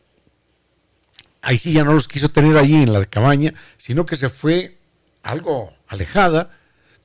[1.41, 4.80] ahí sí ya no los quiso tener allí en la cabaña, sino que se fue
[5.24, 6.50] algo alejada,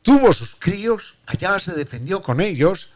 [0.03, 2.91] tuvo a sus críos, allá se defendió con ellos,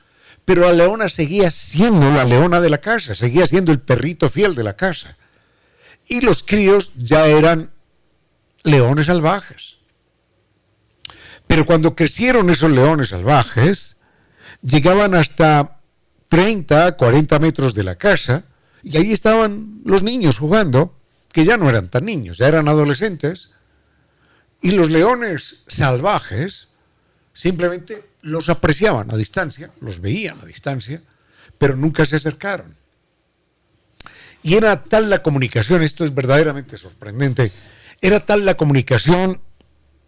[0.44, 4.56] pero la leona seguía siendo la leona de la casa, seguía siendo el perrito fiel
[4.56, 5.16] de la casa.
[6.08, 7.70] Y los críos ya eran
[8.66, 9.76] leones salvajes.
[11.46, 13.96] Pero cuando crecieron esos leones salvajes,
[14.60, 15.78] llegaban hasta
[16.28, 18.44] 30, 40 metros de la casa,
[18.82, 20.98] y ahí estaban los niños jugando,
[21.32, 23.52] que ya no eran tan niños, ya eran adolescentes,
[24.60, 26.68] y los leones salvajes
[27.32, 31.02] simplemente los apreciaban a distancia, los veían a distancia,
[31.58, 32.74] pero nunca se acercaron.
[34.42, 37.52] Y era tal la comunicación, esto es verdaderamente sorprendente,
[38.00, 39.40] era tal la comunicación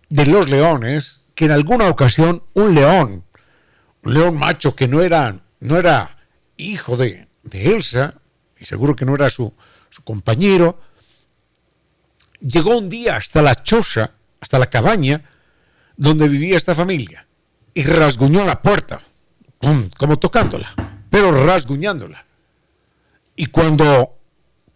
[0.08, 3.24] de los leones que en alguna ocasión un león,
[4.02, 6.18] un león macho que no era, no era
[6.56, 8.14] hijo de, Elsa,
[8.58, 9.54] y seguro que no era su,
[9.90, 10.80] su compañero,
[12.40, 15.22] llegó un día hasta la choza, hasta la cabaña
[15.96, 17.26] donde vivía esta familia
[17.74, 19.00] y rasguñó la puerta,
[19.96, 20.74] como tocándola,
[21.10, 22.24] pero rasguñándola.
[23.36, 24.18] Y cuando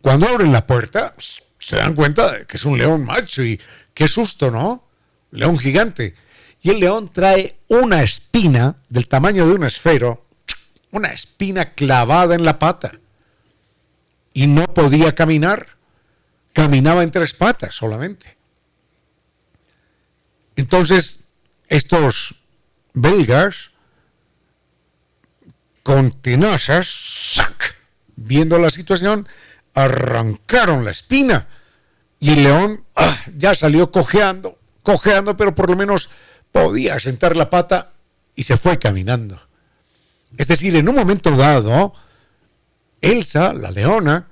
[0.01, 1.15] Cuando abren la puerta,
[1.63, 3.59] se dan cuenta de que es un león macho y
[3.95, 4.85] qué susto, ¿no?
[5.31, 6.15] León gigante.
[6.61, 10.27] Y el león trae una espina del tamaño de un esfero,
[10.91, 12.93] una espina clavada en la pata.
[14.35, 15.69] Y no podía caminar.
[16.53, 18.37] Caminaba en tres patas solamente.
[20.57, 21.29] Entonces,
[21.69, 22.35] estos
[22.93, 23.71] belgas,
[25.83, 27.41] con tenazas,
[28.17, 29.27] viendo la situación,
[29.75, 31.49] arrancaron la espina
[32.19, 36.09] y el león ah, ya salió cojeando, cojeando, pero por lo menos
[36.53, 37.93] podía sentar la pata
[38.35, 39.41] y se fue caminando.
[40.37, 41.95] Es decir, en un momento dado,
[43.01, 44.29] Elsa, la leona,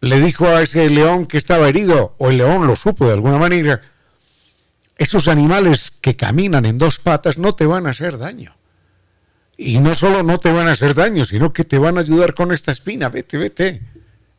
[0.00, 3.38] le dijo a ese león que estaba herido, o el león lo supo de alguna
[3.38, 3.80] manera,
[4.98, 8.54] esos animales que caminan en dos patas no te van a hacer daño.
[9.56, 12.34] Y no solo no te van a hacer daño, sino que te van a ayudar
[12.34, 13.82] con esta espina, vete, vete.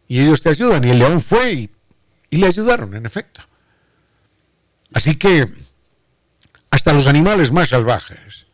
[0.08, 0.84] Y ellos te ayudan.
[0.84, 1.70] Y el león fue y,
[2.30, 3.42] y le ayudaron, en efecto.
[4.94, 5.52] Así que
[6.70, 8.46] hasta los animales más salvajes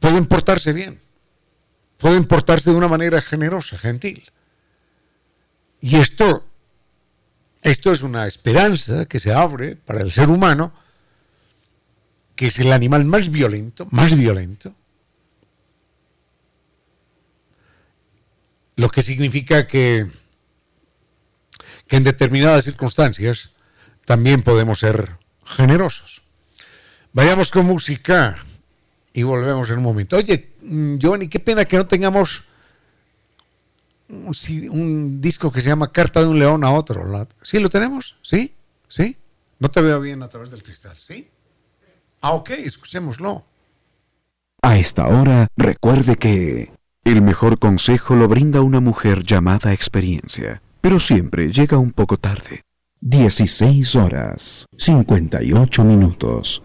[0.00, 1.00] pueden portarse bien,
[1.98, 4.30] pueden portarse de una manera generosa, gentil.
[5.80, 6.46] Y esto,
[7.62, 10.72] esto es una esperanza que se abre para el ser humano,
[12.36, 14.74] que es el animal más violento, más violento,
[18.78, 20.06] lo que significa que,
[21.88, 23.50] que en determinadas circunstancias
[24.04, 26.22] también podemos ser generosos.
[27.12, 28.38] Vayamos con música
[29.12, 30.16] y volvemos en un momento.
[30.16, 32.44] Oye, mm, Giovanni, qué pena que no tengamos
[34.08, 34.32] un,
[34.70, 37.04] un, disco que se llama Carta de un león a otro.
[37.42, 38.14] ¿Sí lo tenemos?
[38.22, 38.54] ¿Sí?
[38.86, 39.18] ¿Sí?
[39.58, 41.28] No te veo bien a través del cristal, ¿sí?
[42.20, 43.44] Ah, ok, escuchémoslo.
[44.62, 46.77] A esta hora, recuerde que
[47.08, 52.62] el mejor consejo lo brinda una mujer llamada experiencia, pero siempre llega un poco tarde.
[53.00, 56.62] 16 horas, 58 minutos.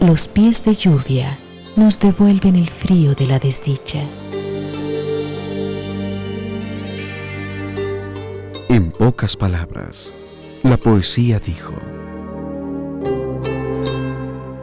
[0.00, 1.38] Los pies de lluvia
[1.74, 4.02] nos devuelven el frío de la desdicha.
[8.68, 10.12] En pocas palabras,
[10.62, 11.74] la poesía dijo,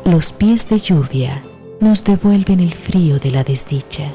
[0.05, 1.43] Los pies de lluvia
[1.79, 4.11] nos devuelven el frío de la desdicha.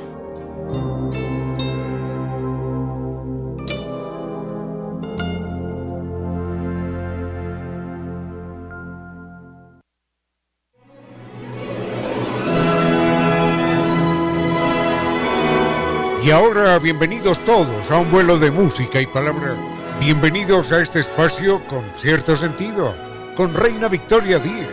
[16.22, 19.55] Y ahora bienvenidos todos a un vuelo de música y palabra.
[20.01, 22.93] Bienvenidos a este espacio con cierto sentido,
[23.37, 24.66] con Reina Victoria Díez,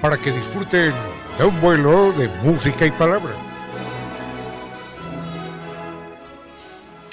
[0.00, 0.94] para que disfruten
[1.38, 3.34] de un vuelo de música y palabra.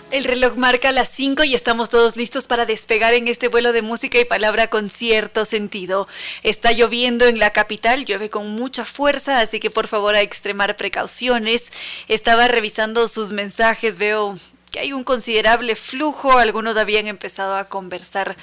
[0.09, 3.81] El reloj marca las 5 y estamos todos listos para despegar en este vuelo de
[3.81, 6.07] música y palabra con cierto sentido.
[6.43, 10.77] Está lloviendo en la capital, llueve con mucha fuerza, así que por favor a extremar
[10.77, 11.73] precauciones.
[12.07, 14.37] Estaba revisando sus mensajes, veo
[14.71, 18.37] que hay un considerable flujo, algunos habían empezado a conversar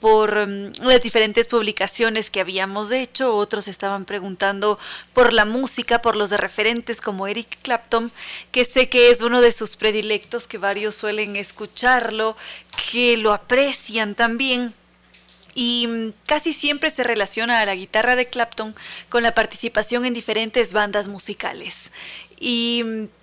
[0.00, 4.78] por mm, las diferentes publicaciones que habíamos hecho, otros estaban preguntando
[5.12, 8.10] por la música, por los referentes como Eric Clapton,
[8.50, 12.36] que sé que es uno de sus predilectos, que varios suelen escucharlo,
[12.90, 14.74] que lo aprecian también
[15.54, 18.74] y mm, casi siempre se relaciona a la guitarra de Clapton
[19.08, 21.92] con la participación en diferentes bandas musicales.
[22.38, 23.19] Y mm,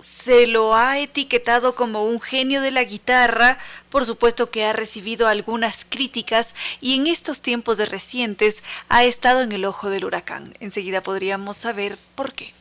[0.00, 3.58] se lo ha etiquetado como un genio de la guitarra,
[3.90, 9.42] por supuesto que ha recibido algunas críticas y en estos tiempos de recientes ha estado
[9.42, 10.54] en el ojo del huracán.
[10.60, 12.52] Enseguida podríamos saber por qué.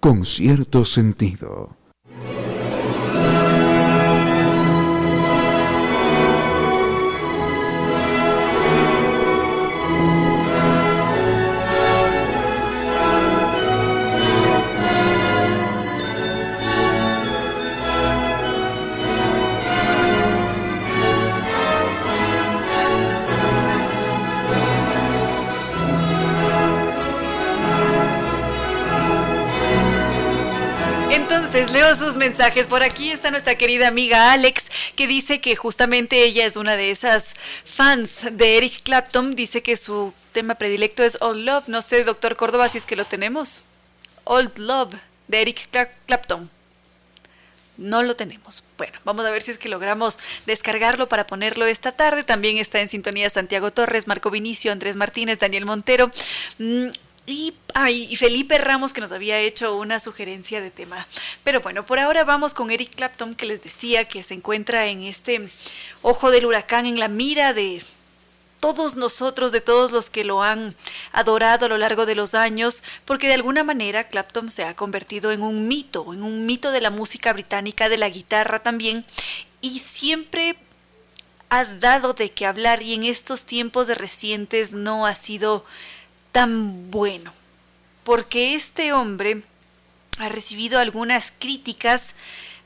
[0.00, 1.76] Con cierto sentido.
[31.54, 32.66] Entonces leo sus mensajes.
[32.66, 36.90] Por aquí está nuestra querida amiga Alex, que dice que justamente ella es una de
[36.90, 37.34] esas
[37.66, 39.36] fans de Eric Clapton.
[39.36, 41.64] Dice que su tema predilecto es Old Love.
[41.68, 43.64] No sé, doctor Córdoba, si es que lo tenemos.
[44.24, 44.94] Old Love
[45.28, 45.68] de Eric
[46.06, 46.48] Clapton.
[47.76, 48.64] No lo tenemos.
[48.78, 52.24] Bueno, vamos a ver si es que logramos descargarlo para ponerlo esta tarde.
[52.24, 56.10] También está en sintonía Santiago Torres, Marco Vinicio, Andrés Martínez, Daniel Montero.
[56.56, 56.88] Mm,
[57.26, 57.54] y,
[58.16, 61.06] Felipe Ramos que nos había hecho una sugerencia de tema.
[61.44, 65.02] Pero bueno, por ahora vamos con Eric Clapton que les decía que se encuentra en
[65.02, 65.48] este
[66.02, 67.82] ojo del huracán, en la mira de
[68.58, 70.76] todos nosotros, de todos los que lo han
[71.12, 75.32] adorado a lo largo de los años, porque de alguna manera Clapton se ha convertido
[75.32, 79.04] en un mito, en un mito de la música británica, de la guitarra también,
[79.60, 80.56] y siempre
[81.50, 85.64] ha dado de qué hablar y en estos tiempos recientes no ha sido
[86.32, 87.32] tan bueno,
[88.04, 89.42] porque este hombre
[90.18, 92.14] ha recibido algunas críticas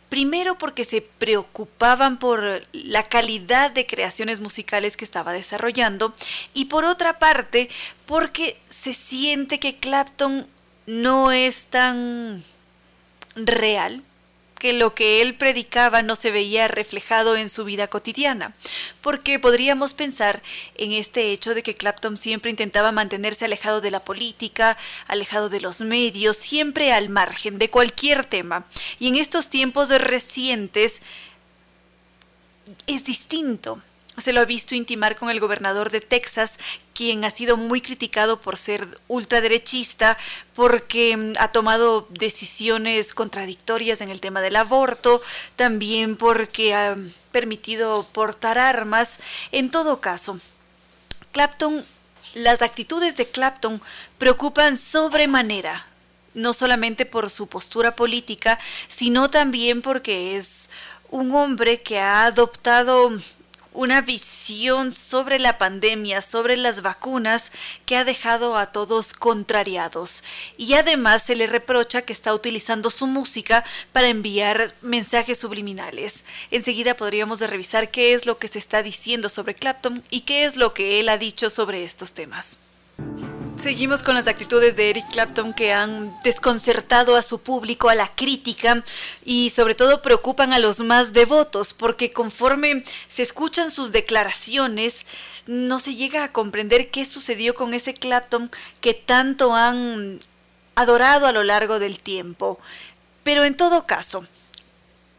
[0.09, 6.15] Primero porque se preocupaban por la calidad de creaciones musicales que estaba desarrollando
[6.55, 7.69] y por otra parte
[8.07, 10.47] porque se siente que Clapton
[10.87, 12.45] no es tan
[13.35, 14.05] real
[14.59, 18.55] que lo que él predicaba no se veía reflejado en su vida cotidiana,
[19.01, 20.43] porque podríamos pensar
[20.77, 24.77] en este hecho de que Clapton siempre intentaba mantenerse alejado de la política,
[25.07, 28.67] alejado de los medios, siempre al margen de cualquier tema,
[28.99, 31.03] y en estos tiempos recientes
[32.87, 33.83] es distinto
[34.19, 36.59] se lo ha visto intimar con el gobernador de Texas,
[36.95, 40.17] quien ha sido muy criticado por ser ultraderechista,
[40.55, 45.21] porque mm, ha tomado decisiones contradictorias en el tema del aborto,
[45.57, 46.97] también porque ha
[47.33, 49.19] permitido portar armas.
[49.53, 50.41] En todo caso,
[51.33, 51.85] Clapton,
[52.35, 53.83] las actitudes de Clapton
[54.19, 55.87] preocupan sobremanera,
[56.35, 58.59] no solamente por su postura política,
[58.89, 60.71] sino también porque es
[61.11, 63.11] un hombre que ha adoptado
[63.77, 67.53] una visión sobre la pandemia, sobre las vacunas,
[67.85, 70.25] que ha dejado a todos contrariados.
[70.57, 76.25] Y además se le reprocha que está utilizando su música para enviar mensajes subliminales.
[76.51, 80.57] Enseguida podríamos revisar qué es lo que se está diciendo sobre Clapton y qué es
[80.57, 82.59] lo que él ha dicho sobre estos temas.
[83.59, 88.07] Seguimos con las actitudes de Eric Clapton que han desconcertado a su público, a la
[88.09, 88.85] crítica
[89.25, 95.07] y sobre todo preocupan a los más devotos porque conforme se escuchan sus declaraciones
[95.47, 100.21] no se llega a comprender qué sucedió con ese Clapton que tanto han
[100.75, 102.61] adorado a lo largo del tiempo.
[103.25, 104.27] Pero en todo caso,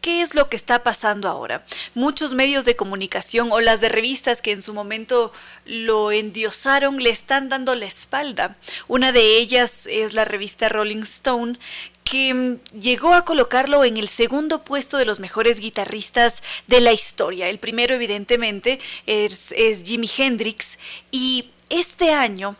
[0.00, 1.66] ¿Qué es lo que está pasando ahora?
[1.94, 5.32] Muchos medios de comunicación o las de revistas que en su momento
[5.64, 8.56] lo endiosaron le están dando la espalda.
[8.86, 11.58] Una de ellas es la revista Rolling Stone,
[12.04, 16.92] que mm, llegó a colocarlo en el segundo puesto de los mejores guitarristas de la
[16.92, 17.48] historia.
[17.48, 20.78] El primero, evidentemente, es, es Jimi Hendrix.
[21.10, 22.56] Y este año,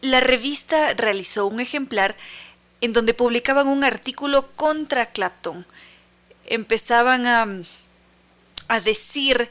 [0.00, 2.16] la revista realizó un ejemplar
[2.80, 5.66] en donde publicaban un artículo contra Clapton
[6.50, 7.46] empezaban a,
[8.68, 9.48] a decir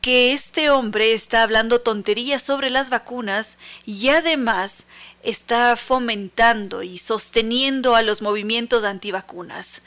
[0.00, 4.84] que este hombre está hablando tonterías sobre las vacunas y además
[5.24, 9.82] está fomentando y sosteniendo a los movimientos antivacunas.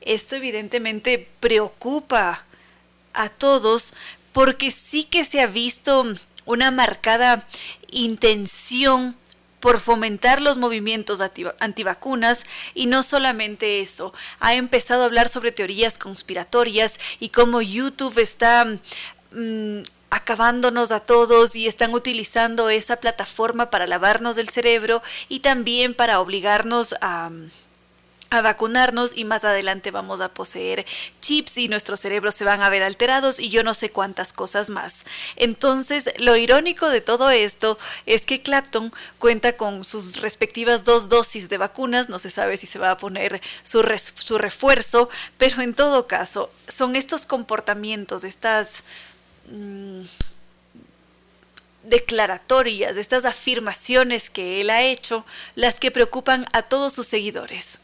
[0.00, 2.46] Esto evidentemente preocupa
[3.12, 3.92] a todos
[4.32, 6.02] porque sí que se ha visto
[6.46, 7.46] una marcada
[7.90, 9.18] intención
[9.60, 11.20] por fomentar los movimientos
[11.60, 12.44] antivacunas
[12.74, 18.64] y no solamente eso, ha empezado a hablar sobre teorías conspiratorias y cómo YouTube está
[19.32, 19.80] mm,
[20.10, 26.20] acabándonos a todos y están utilizando esa plataforma para lavarnos del cerebro y también para
[26.20, 27.30] obligarnos a
[28.30, 30.84] a vacunarnos y más adelante vamos a poseer
[31.20, 34.70] chips y nuestros cerebros se van a ver alterados y yo no sé cuántas cosas
[34.70, 35.04] más.
[35.36, 41.48] Entonces, lo irónico de todo esto es que Clapton cuenta con sus respectivas dos dosis
[41.48, 45.08] de vacunas, no se sabe si se va a poner su, refuerzo,
[45.38, 48.84] pero en todo caso, son estos comportamientos, estas...
[49.50, 50.02] Mm,
[51.84, 55.24] declaratorias, estas afirmaciones que él ha hecho,
[55.54, 57.78] las que preocupan a todos sus seguidores.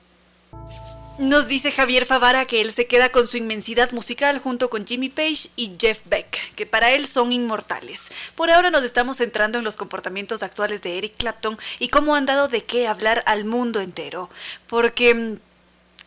[1.18, 5.08] Nos dice Javier Favara que él se queda con su inmensidad musical junto con Jimmy
[5.08, 8.10] Page y Jeff Beck, que para él son inmortales.
[8.34, 12.26] Por ahora nos estamos centrando en los comportamientos actuales de Eric Clapton y cómo han
[12.26, 14.28] dado de qué hablar al mundo entero.
[14.66, 15.36] Porque mm,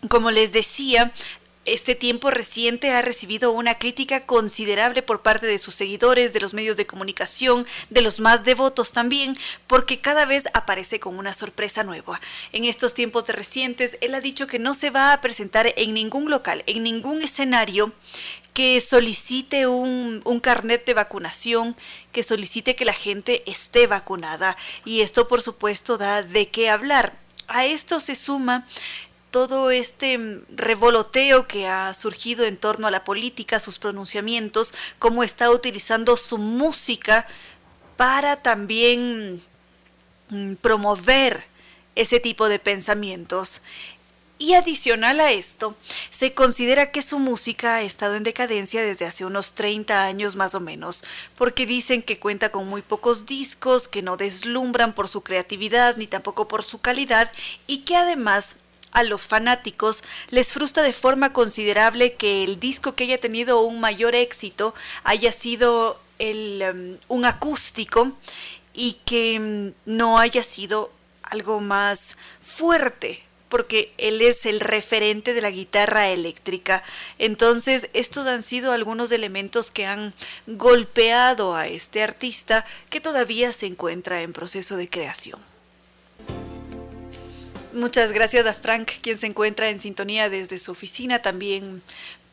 [0.09, 1.11] como les decía,
[1.67, 6.53] este tiempo reciente ha recibido una crítica considerable por parte de sus seguidores, de los
[6.53, 9.37] medios de comunicación, de los más devotos también,
[9.67, 12.21] porque cada vez aparece con una sorpresa nueva.
[12.53, 16.29] En estos tiempos recientes, él ha dicho que no se va a presentar en ningún
[16.29, 17.93] local, en ningún escenario
[18.53, 21.75] que solicite un, un, carnet de vacunación,
[22.13, 24.55] que solicite que la gente esté vacunada.
[24.85, 27.13] Y esto, por supuesto, da de qué hablar.
[27.49, 28.65] A esto se suma
[29.31, 35.23] todo este mm, revoloteo que ha surgido en torno a la política, sus pronunciamientos, cómo
[35.23, 37.27] está utilizando su música
[37.95, 39.41] para también
[40.29, 41.45] mm, promover
[41.95, 43.63] ese tipo de pensamientos.
[44.39, 45.75] Y adicional a esto,
[46.11, 50.53] se considera que su música ha estado en decadencia desde hace unos 30 años más
[50.53, 51.03] o menos,
[51.35, 56.05] porque dicen que cuenta con muy pocos discos, que no deslumbran por su creatividad ni
[56.05, 57.31] tampoco por su calidad
[57.65, 58.57] y que además
[58.91, 63.79] a los fanáticos les frustra de forma considerable que el disco que haya tenido un
[63.79, 64.73] mayor éxito
[65.03, 68.13] haya sido el, um, un acústico
[68.73, 70.91] y que um, no haya sido
[71.23, 76.83] algo más fuerte porque él es el referente de la guitarra eléctrica.
[77.17, 80.13] Entonces, estos han sido algunos elementos que han
[80.47, 85.39] golpeado a este artista que todavía se encuentra en proceso de creación.
[87.77, 91.83] Muchas gracias a Frank, quien se encuentra en sintonía desde su oficina, también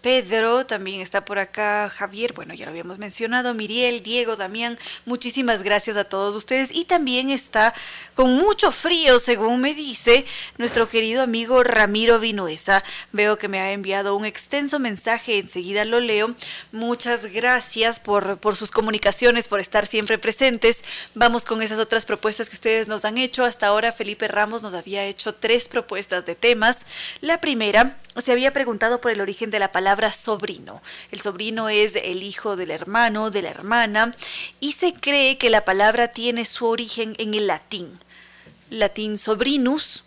[0.05, 5.63] Pedro, también está por acá Javier, bueno, ya lo habíamos mencionado, Miriel, Diego, Damián, muchísimas
[5.63, 6.71] gracias a todos ustedes.
[6.75, 7.73] Y también está
[8.15, 10.27] con mucho frío, según me dice
[10.59, 12.85] nuestro querido amigo Ramiro Vinuesa.
[13.13, 16.35] Veo que me ha enviado un extenso mensaje, enseguida lo leo.
[16.71, 20.85] Muchas gracias por, por sus comunicaciones, por estar siempre presentes.
[21.15, 23.43] Vamos con esas otras propuestas que ustedes nos han hecho.
[23.43, 26.85] Hasta ahora Felipe Ramos nos había hecho tres propuestas de temas.
[27.23, 30.82] La primera se había preguntado por el origen de la palabra sobrino.
[31.11, 34.12] El sobrino es el hijo del hermano, de la hermana,
[34.61, 37.99] y se cree que la palabra tiene su origen en el latín.
[38.70, 40.05] Latín sobrinus,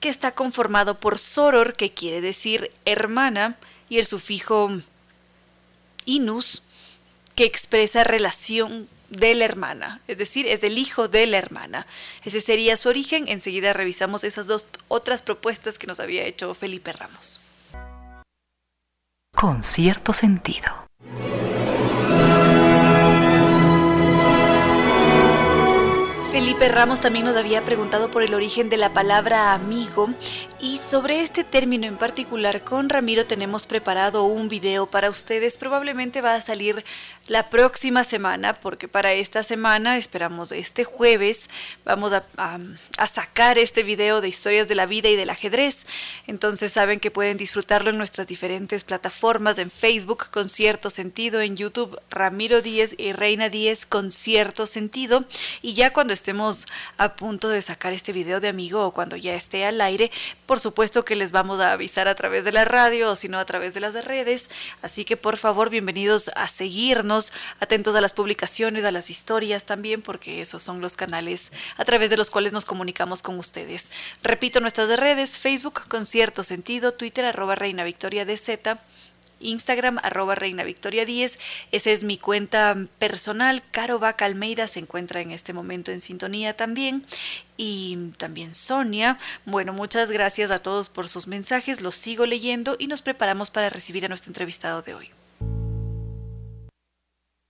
[0.00, 3.56] que está conformado por soror, que quiere decir hermana,
[3.88, 4.70] y el sufijo
[6.04, 6.62] inus,
[7.34, 11.86] que expresa relación de la hermana, es decir, es el hijo de la hermana.
[12.24, 13.26] Ese sería su origen.
[13.28, 17.40] Enseguida revisamos esas dos otras propuestas que nos había hecho Felipe Ramos
[19.34, 20.88] con cierto sentido.
[26.32, 30.08] Felipe Ramos también nos había preguntado por el origen de la palabra amigo
[30.60, 35.58] y sobre este término en particular con Ramiro tenemos preparado un video para ustedes.
[35.58, 36.84] Probablemente va a salir
[37.28, 41.48] la próxima semana porque para esta semana esperamos este jueves
[41.84, 42.24] vamos a,
[43.06, 45.86] sacar este video de historias de la vida y del ajedrez.
[46.26, 51.56] Entonces saben que pueden disfrutarlo en nuestras diferentes plataformas en Facebook con cierto sentido, en
[51.56, 55.24] YouTube Ramiro Díez y Reina Díez con cierto sentido
[55.62, 56.66] y ya cuando estemos
[56.96, 60.10] a punto de sacar este video de amigo o cuando ya esté al aire,
[60.46, 63.38] por supuesto que les vamos a avisar a través de la radio o si no
[63.38, 64.50] a través de las redes.
[64.82, 67.17] Así que por favor, bienvenidos a seguirnos,
[67.60, 72.10] atentos a las publicaciones, a las historias también, porque esos son los canales a través
[72.10, 73.90] de los cuales nos comunicamos con ustedes.
[74.22, 78.78] Repito nuestras redes, Facebook con cierto sentido, Twitter arroba Reina Victoria de Z
[79.40, 81.38] Instagram, arroba Reina Victoria 10.
[81.72, 83.62] Esa es mi cuenta personal.
[83.70, 87.04] Caro Vaca Almeida se encuentra en este momento en sintonía también.
[87.56, 89.18] Y también Sonia.
[89.44, 91.80] Bueno, muchas gracias a todos por sus mensajes.
[91.80, 95.10] Los sigo leyendo y nos preparamos para recibir a nuestro entrevistado de hoy.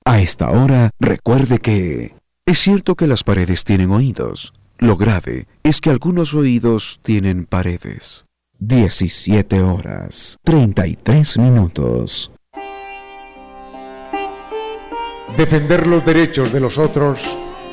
[0.08, 2.14] A esta hora, recuerde que
[2.46, 4.54] es cierto que las paredes tienen oídos.
[4.78, 8.24] Lo grave es que algunos oídos tienen paredes.
[8.58, 12.32] 17 horas 33 minutos.
[15.36, 17.20] Defender los derechos de los otros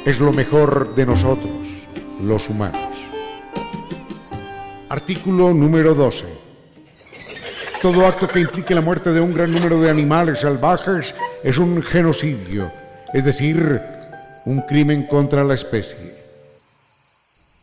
[0.05, 1.65] es lo mejor de nosotros,
[2.21, 2.89] los humanos.
[4.89, 6.34] Artículo número 12.
[7.85, 11.13] Todo acto que implique la muerte de un gran número de animales salvajes
[11.43, 12.71] es un genocidio,
[13.13, 13.79] es decir,
[14.45, 16.15] un crimen contra la especie.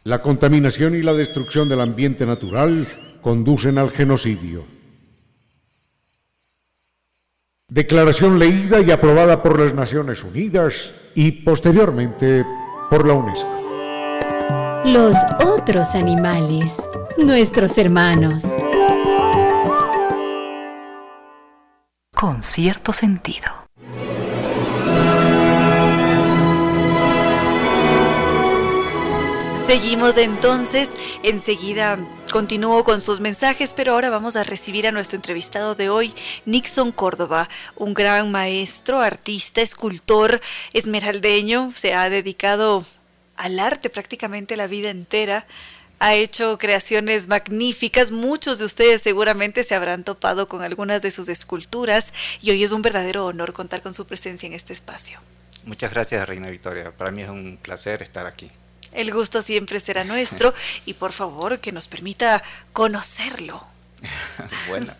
[0.04, 2.86] La contaminación y la destrucción del ambiente natural
[3.20, 4.62] conducen al genocidio.
[7.66, 12.44] Declaración leída y aprobada por las Naciones Unidas y posteriormente
[12.88, 14.82] por la UNESCO.
[14.84, 16.76] Los otros animales,
[17.18, 18.44] nuestros hermanos.
[22.22, 23.48] Con cierto sentido.
[29.66, 30.90] Seguimos entonces,
[31.24, 31.98] enseguida
[32.30, 36.14] continúo con sus mensajes, pero ahora vamos a recibir a nuestro entrevistado de hoy,
[36.46, 40.40] Nixon Córdoba, un gran maestro, artista, escultor,
[40.74, 42.86] esmeraldeño, se ha dedicado
[43.34, 45.44] al arte prácticamente la vida entera
[46.02, 48.10] ha hecho creaciones magníficas.
[48.10, 52.72] Muchos de ustedes seguramente se habrán topado con algunas de sus esculturas y hoy es
[52.72, 55.20] un verdadero honor contar con su presencia en este espacio.
[55.64, 56.90] Muchas gracias, Reina Victoria.
[56.90, 58.50] Para mí es un placer estar aquí.
[58.90, 60.52] El gusto siempre será nuestro
[60.86, 62.42] y por favor que nos permita
[62.72, 63.64] conocerlo.
[64.68, 64.92] bueno.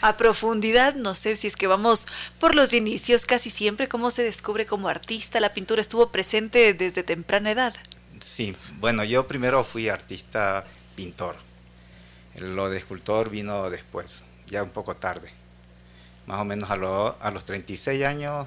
[0.00, 2.08] A profundidad, no sé si es que vamos
[2.40, 7.02] por los inicios, casi siempre cómo se descubre como artista, la pintura estuvo presente desde
[7.02, 7.74] temprana edad.
[8.20, 10.64] Sí, bueno, yo primero fui artista
[10.96, 11.36] pintor.
[12.40, 15.28] Lo de escultor vino después, ya un poco tarde.
[16.26, 18.46] Más o menos a, a los 36 años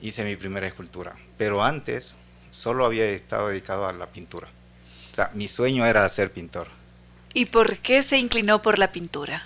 [0.00, 1.14] hice mi primera escultura.
[1.36, 2.16] Pero antes
[2.50, 4.48] solo había estado dedicado a la pintura.
[5.12, 6.68] O sea, mi sueño era ser pintor.
[7.34, 9.44] ¿Y por qué se inclinó por la pintura?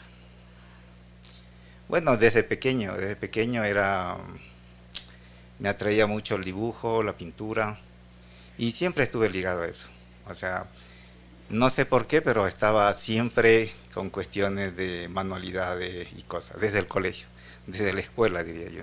[1.89, 4.17] Bueno, desde pequeño, desde pequeño era
[5.59, 7.79] me atraía mucho el dibujo, la pintura
[8.61, 9.89] y siempre estuve ligado a eso.
[10.27, 10.67] O sea,
[11.49, 16.87] no sé por qué, pero estaba siempre con cuestiones de manualidades y cosas, desde el
[16.87, 17.27] colegio,
[17.67, 18.83] desde la escuela diría yo.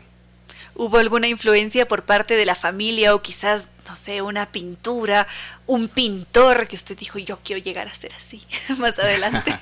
[0.74, 5.28] ¿Hubo alguna influencia por parte de la familia o quizás, no sé, una pintura,
[5.68, 8.42] un pintor que usted dijo, yo quiero llegar a ser así
[8.80, 9.60] más adelante?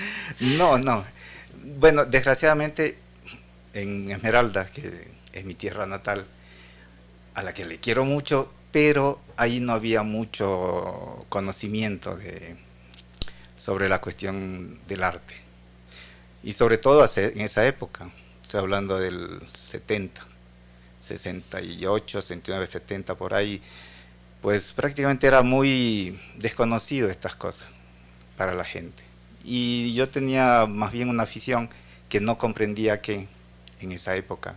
[0.56, 1.04] no, no.
[1.78, 2.96] Bueno, desgraciadamente
[3.74, 6.24] en Esmeralda, que es mi tierra natal,
[7.34, 12.56] a la que le quiero mucho, pero ahí no había mucho conocimiento de,
[13.56, 15.34] sobre la cuestión del arte.
[16.42, 18.10] Y sobre todo en esa época,
[18.42, 20.28] estoy hablando del 70.
[21.00, 23.62] 68, 69, 70 por ahí,
[24.42, 27.68] pues prácticamente era muy desconocido estas cosas
[28.36, 29.02] para la gente.
[29.44, 31.70] Y yo tenía más bien una afición
[32.08, 33.26] que no comprendía que
[33.80, 34.56] en esa época,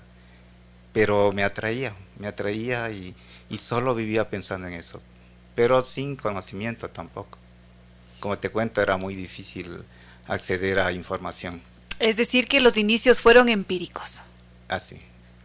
[0.93, 3.15] pero me atraía, me atraía y,
[3.51, 5.01] y solo vivía pensando en eso,
[5.55, 7.37] pero sin conocimiento tampoco.
[8.19, 9.83] Como te cuento, era muy difícil
[10.27, 11.61] acceder a información.
[11.99, 14.21] Es decir, que los inicios fueron empíricos.
[14.69, 14.99] Así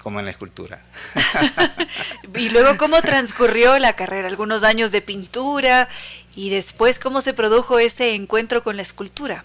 [0.07, 0.80] como en la escultura.
[2.36, 4.28] y luego, ¿cómo transcurrió la carrera?
[4.28, 5.88] Algunos años de pintura
[6.36, 9.44] y después, ¿cómo se produjo ese encuentro con la escultura?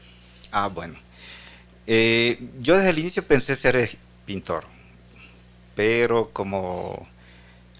[0.51, 0.99] Ah, bueno.
[1.87, 3.97] Eh, yo desde el inicio pensé ser
[4.27, 4.65] pintor,
[5.75, 7.07] pero como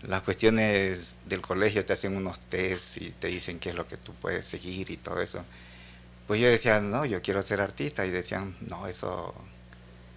[0.04, 3.98] las cuestiones del colegio te hacen unos test y te dicen qué es lo que
[3.98, 5.44] tú puedes seguir y todo eso,
[6.28, 9.34] pues yo decía, no, yo quiero ser artista y decían, no, eso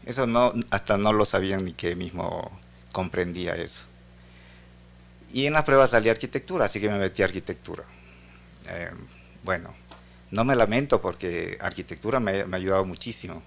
[0.06, 2.50] eso no, hasta no lo sabían ni que mismo
[2.92, 3.84] comprendía eso.
[5.32, 7.84] Y en las pruebas salí arquitectura, así que me metí a arquitectura.
[8.68, 8.90] Eh,
[9.42, 9.74] bueno,
[10.30, 13.42] no me lamento porque arquitectura me, me, ha ayudado muchísimo.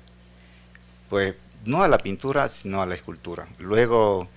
[1.10, 1.36] Pues
[1.66, 3.48] no a la pintura, sino a la escultura.
[3.60, 4.28] Luego,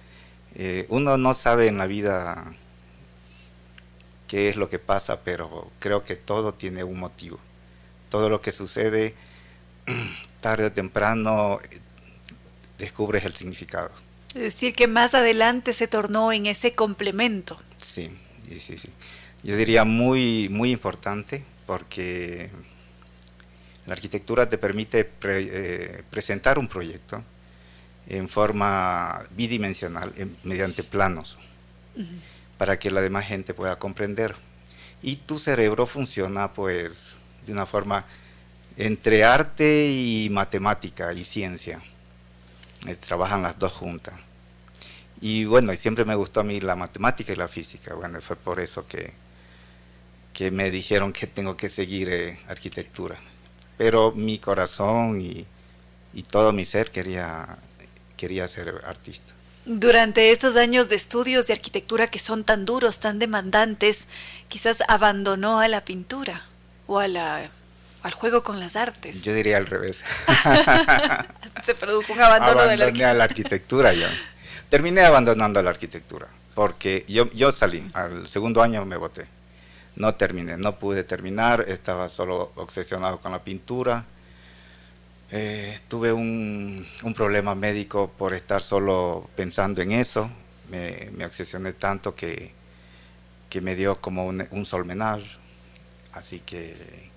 [0.54, 2.54] eh, uno no sabe en la vida
[4.28, 7.38] qué es lo que pasa, pero creo que todo tiene un motivo.
[8.08, 9.14] Todo lo que sucede
[10.40, 11.58] tarde o temprano
[12.78, 13.90] descubres el significado.
[14.28, 17.58] Es decir, que más adelante se tornó en ese complemento.
[17.78, 18.10] Sí,
[18.58, 18.90] sí, sí.
[19.42, 22.50] Yo diría muy, muy importante porque
[23.86, 27.24] la arquitectura te permite eh, presentar un proyecto
[28.10, 30.12] en forma bidimensional,
[30.44, 31.38] mediante planos,
[32.58, 34.34] para que la demás gente pueda comprender.
[35.02, 38.04] Y tu cerebro funciona pues de una forma
[38.76, 41.80] entre arte y matemática y ciencia.
[42.86, 44.14] Eh, trabajan las dos juntas.
[45.20, 47.94] Y bueno, y siempre me gustó a mí la matemática y la física.
[47.94, 49.12] Bueno, fue por eso que,
[50.32, 53.16] que me dijeron que tengo que seguir eh, arquitectura.
[53.76, 55.46] Pero mi corazón y,
[56.14, 57.58] y, todo mi ser quería,
[58.20, 59.32] quería ser artista.
[59.64, 64.08] Durante estos años de estudios de arquitectura que son tan duros, tan demandantes,
[64.48, 66.42] quizás abandonó a la pintura
[66.86, 67.50] o a la
[68.02, 69.22] al juego con las artes.
[69.22, 70.02] Yo diría al revés.
[71.62, 73.14] Se produjo un abandono de la arquitectura.
[73.14, 74.06] la arquitectura yo.
[74.68, 79.26] Terminé abandonando la arquitectura porque yo, yo salí, al segundo año me voté.
[79.96, 84.04] No terminé, no pude terminar, estaba solo obsesionado con la pintura.
[85.32, 90.28] Eh, tuve un, un, problema médico por estar solo pensando en eso.
[90.70, 92.52] Me, me obsesioné tanto que,
[93.48, 95.20] que, me dio como un, un solmenar.
[96.12, 97.10] Así que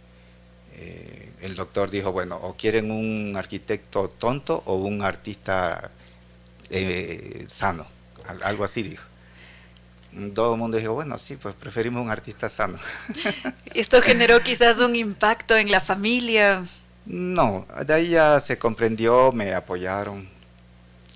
[0.75, 5.91] eh, el doctor dijo, bueno, o quieren un arquitecto tonto o un artista
[6.69, 7.85] eh, sano,
[8.43, 9.03] algo así dijo.
[10.35, 12.77] Todo el mundo dijo, bueno, sí, pues preferimos un artista sano.
[13.73, 16.63] ¿Esto generó quizás un impacto en la familia?
[17.05, 20.27] No, de ahí ya se comprendió, me apoyaron.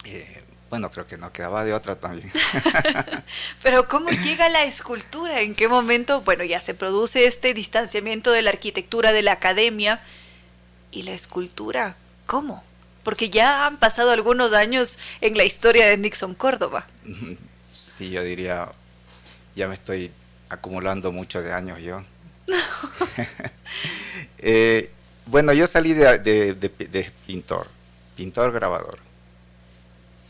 [0.04, 2.32] Eh, bueno, creo que no quedaba de otra también.
[3.64, 5.42] Pero ¿cómo llega la escultura?
[5.42, 6.22] ¿En qué momento?
[6.22, 10.02] Bueno, ya se produce este distanciamiento de la arquitectura de la academia
[10.92, 11.96] y la escultura.
[12.26, 12.64] ¿Cómo?
[13.04, 16.86] Porque ya han pasado algunos años en la historia de Nixon Córdoba.
[17.98, 18.70] Sí, yo diría,
[19.56, 20.12] ya me estoy
[20.50, 22.04] acumulando mucho de años yo.
[24.40, 24.92] Eh,
[25.28, 27.68] bueno, yo salí de pintor,
[28.16, 29.08] pintor grabador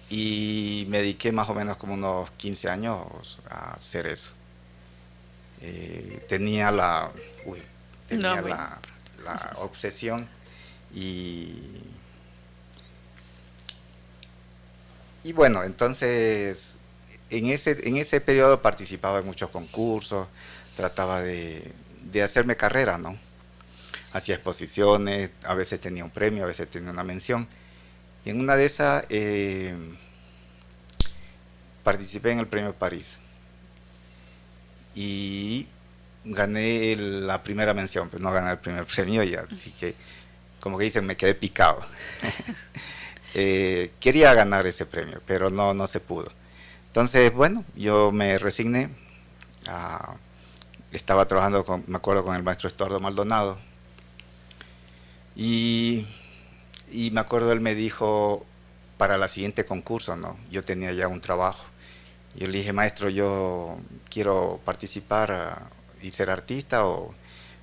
[0.10, 4.32] y me dediqué más o menos como unos 15 años a hacer eso.
[5.62, 7.12] eh, tenía la,
[8.08, 8.80] tenía la,
[9.58, 10.28] obsesión
[10.94, 11.82] y,
[15.24, 16.78] y bueno, entonces
[17.30, 20.28] en ese, en ese periodo participaba en muchos concursos,
[20.78, 21.74] trataba de,
[22.12, 23.18] de hacerme carrera, ¿no?
[24.14, 27.48] Hacía exposiciones, a veces tenía un premio, a veces tenía una mención.
[28.26, 29.76] Y en una de esas eh,
[31.84, 33.20] participé en el Premio París.
[34.96, 35.68] Y
[36.26, 39.96] gané la primera mención, pero no gané el primer premio, y así que,
[40.60, 41.82] como que dicen, me quedé picado.
[43.40, 46.32] Eh, quería ganar ese premio, pero no, no se pudo.
[46.88, 48.90] Entonces, bueno, yo me resigné.
[50.92, 53.60] estaba trabajando, con, me acuerdo, con el maestro Estuardo Maldonado.
[55.40, 56.08] Y,
[57.12, 58.44] me acuerdo, él me dijo,
[58.98, 60.36] para la siguiente concurso, ¿no?
[60.50, 61.66] Yo tenía ya un trabajo.
[62.36, 63.78] Yo le dije, maestro, yo
[64.10, 65.70] quiero participar ah,
[66.02, 67.14] y ser artista, o,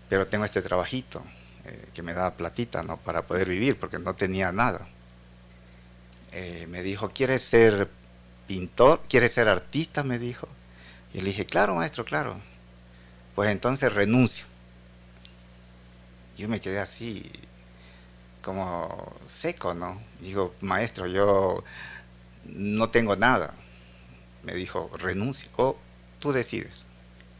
[0.09, 1.23] pero tengo este trabajito
[1.65, 2.97] eh, que me da platita, ¿no?
[2.99, 4.87] Para poder vivir, porque no tenía nada.
[6.33, 7.89] Eh, me dijo, ¿quieres ser
[8.47, 9.01] pintor?
[9.09, 10.05] ¿Quieres ser artista?
[10.05, 10.49] Me dijo.
[11.13, 12.37] Y le dije, claro, maestro, claro.
[13.35, 14.45] Pues entonces renuncio.
[16.39, 17.31] Yo me quedé así,
[18.45, 20.01] como seco, ¿no?
[20.21, 21.65] Digo, maestro, yo
[22.45, 23.55] no tengo nada.
[24.45, 25.77] Me dijo, renuncia o
[26.21, 26.85] tú decides.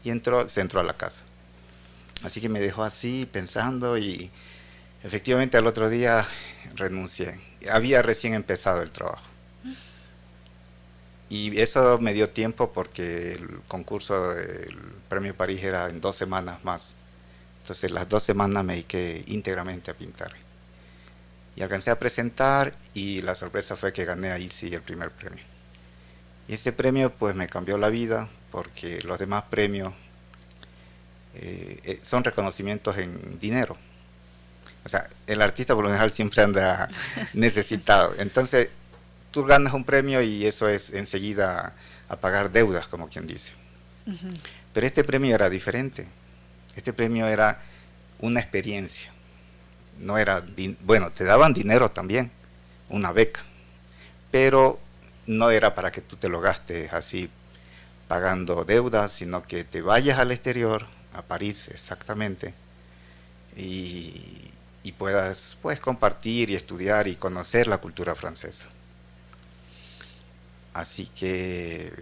[0.03, 1.21] Y entró, se entró a la casa.
[2.23, 4.31] Así que me dejó así pensando y
[5.03, 6.25] efectivamente al otro día
[6.75, 7.39] renuncié.
[7.71, 9.23] Había recién empezado el trabajo.
[11.29, 14.77] Y eso me dio tiempo porque el concurso del
[15.09, 16.95] Premio París era en dos semanas más.
[17.61, 20.44] Entonces las dos semanas me dediqué íntegramente a pintar.
[21.55, 25.43] Y alcancé a presentar y la sorpresa fue que gané ahí sí el primer premio.
[26.47, 29.93] Y ese premio pues me cambió la vida porque los demás premios
[31.35, 33.77] eh, eh, son reconocimientos en dinero.
[34.85, 36.89] O sea, el artista por lo general siempre anda
[37.33, 38.13] necesitado.
[38.19, 38.69] Entonces,
[39.31, 41.73] tú ganas un premio y eso es enseguida
[42.07, 43.51] a pagar deudas, como quien dice.
[44.73, 46.05] Pero este premio era diferente.
[46.75, 47.61] Este premio era
[48.19, 49.11] una experiencia.
[49.99, 50.43] No era,
[50.81, 52.31] bueno, te daban dinero también,
[52.89, 53.41] una beca,
[54.31, 54.79] pero
[55.27, 57.29] no era para que tú te lo gastes así
[58.07, 62.53] pagando deudas, sino que te vayas al exterior, a París exactamente,
[63.55, 64.51] y,
[64.83, 68.65] y puedas pues, compartir y estudiar y conocer la cultura francesa.
[70.73, 71.93] Así que,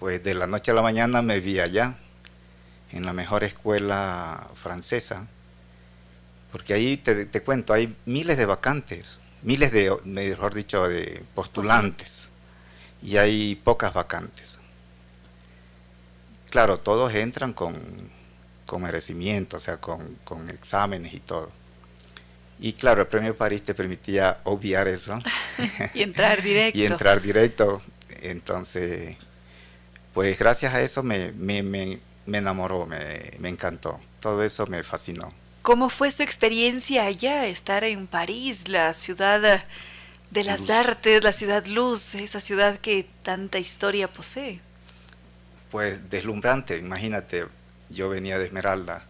[0.00, 1.94] pues de la noche a la mañana me vi allá,
[2.90, 5.26] en la mejor escuela francesa,
[6.52, 12.30] porque ahí te, cuento, hay miles de vacantes, miles de, mejor dicho, de postulantes,
[13.02, 14.58] y hay pocas vacantes.
[16.50, 17.76] Claro, todos entran con,
[18.78, 21.50] merecimiento, o sea, con, con exámenes y todo.
[22.60, 25.18] Y claro, el Premio París te permitía obviar eso.
[25.94, 26.78] y entrar directo.
[26.78, 27.82] y entrar directo.
[28.22, 29.16] Entonces,
[30.12, 34.00] pues gracias a eso me, me, me, enamoró, me, me encantó.
[34.20, 35.32] Todo eso me fascinó.
[35.62, 39.62] ¿Cómo fue su experiencia allá, estar en París, la ciudad
[40.30, 44.60] de las artes, la ciudad luz, esa ciudad que tanta historia posee?
[45.70, 47.46] Pues deslumbrante, imagínate,
[47.90, 49.04] yo venía de Esmeralda,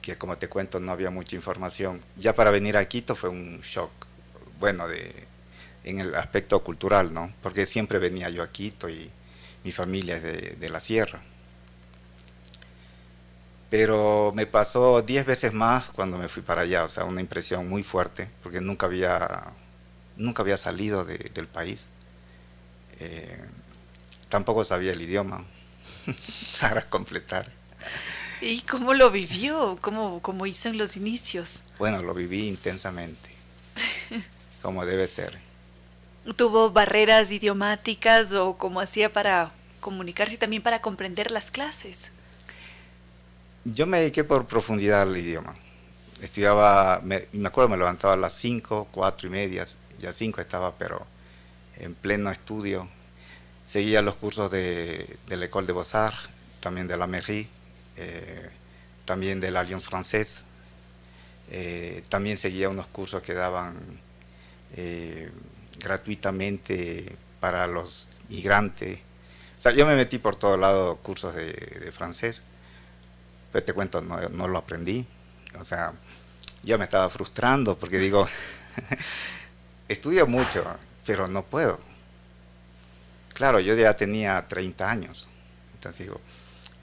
[0.00, 2.00] que como te cuento no había mucha información.
[2.16, 3.90] Ya para venir a Quito fue un shock,
[4.58, 5.12] bueno, de,
[5.84, 7.32] en el aspecto cultural, ¿no?
[7.42, 9.10] Porque siempre venía yo a Quito y
[9.64, 11.20] mi familia es de, de la sierra.
[13.68, 17.68] Pero me pasó diez veces más cuando me fui para allá, o sea, una impresión
[17.68, 19.44] muy fuerte, porque nunca había,
[20.16, 21.84] nunca había salido del país.
[23.00, 23.44] Eh,
[24.28, 25.44] tampoco sabía el idioma
[26.60, 27.50] para completar.
[28.40, 29.78] ¿Y cómo lo vivió?
[29.80, 31.62] ¿Cómo, ¿Cómo hizo en los inicios?
[31.78, 33.30] Bueno, lo viví intensamente,
[34.62, 35.38] como debe ser.
[36.36, 42.10] ¿Tuvo barreras idiomáticas o cómo hacía para comunicarse y también para comprender las clases?
[43.74, 45.54] Yo me dediqué por profundidad al idioma.
[46.22, 49.66] Estudiaba, me, me acuerdo, me levantaba a las 5, 4 y media,
[50.00, 51.04] ya 5 estaba, pero
[51.78, 52.88] en pleno estudio.
[53.66, 56.28] Seguía los cursos de, de la École de Beaux-Arts,
[56.60, 57.48] también de la Mairie
[57.96, 58.50] eh,
[59.04, 60.42] también del Alliance Francés.
[61.50, 63.76] Eh, también seguía unos cursos que daban
[64.76, 65.30] eh,
[65.78, 68.98] gratuitamente para los migrantes.
[69.56, 72.42] O sea, yo me metí por todo lado cursos de, francés,
[73.52, 75.06] pero te cuento, no, no, lo aprendí.
[75.58, 75.92] O sea,
[76.62, 78.26] yo me estaba frustrando porque digo,
[79.88, 80.64] estudio mucho,
[81.06, 81.80] pero no puedo.
[83.34, 85.28] Claro, yo ya tenía 30 años.
[85.74, 86.20] Entonces digo,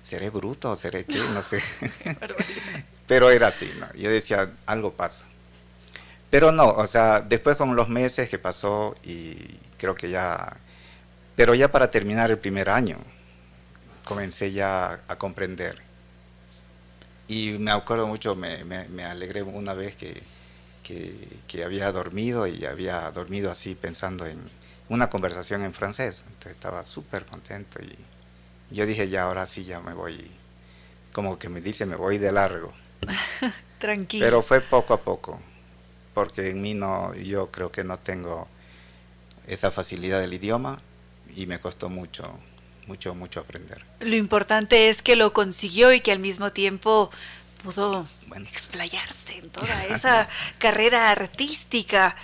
[0.01, 1.17] ¿seré bruto o seré qué?
[1.33, 1.61] No sé.
[3.07, 3.91] Pero era así, ¿no?
[3.93, 5.25] Yo decía, algo pasa.
[6.29, 9.35] Pero no, o sea, después con los meses que pasó y
[9.77, 10.57] creo que ya,
[11.35, 12.97] pero ya para terminar el primer año,
[14.03, 15.79] comencé ya a comprender.
[17.27, 20.21] Y me acuerdo mucho, me, me, alegré una vez que,
[20.83, 24.41] que, había dormido y había dormido así pensando en
[24.89, 26.23] una conversación en francés.
[26.27, 27.95] Entonces estaba súper contento y
[28.75, 30.29] yo dije, ya ahora sí, ya me voy,
[31.13, 32.73] como que me dice, me voy de largo.
[33.79, 34.25] Tranquilo.
[34.25, 35.39] Pero fue poco a poco
[36.13, 38.47] porque en mí no, yo creo que no tengo
[39.47, 40.79] esa facilidad del idioma
[41.35, 42.31] y me costó mucho,
[42.87, 43.83] mucho, mucho aprender.
[43.99, 47.11] Lo importante es que lo consiguió y que al mismo tiempo
[47.63, 48.07] pudo
[48.49, 50.27] explayarse en toda esa
[50.59, 52.15] carrera artística.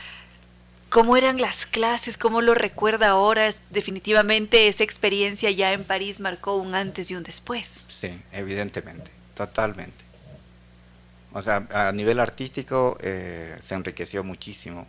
[0.90, 2.18] ¿Cómo eran las clases?
[2.18, 3.52] ¿Cómo lo recuerda ahora?
[3.70, 7.86] Definitivamente esa experiencia ya en París marcó un antes y un después.
[7.88, 10.04] Sí, evidentemente, totalmente.
[11.32, 14.88] O sea, a nivel artístico eh, se enriqueció muchísimo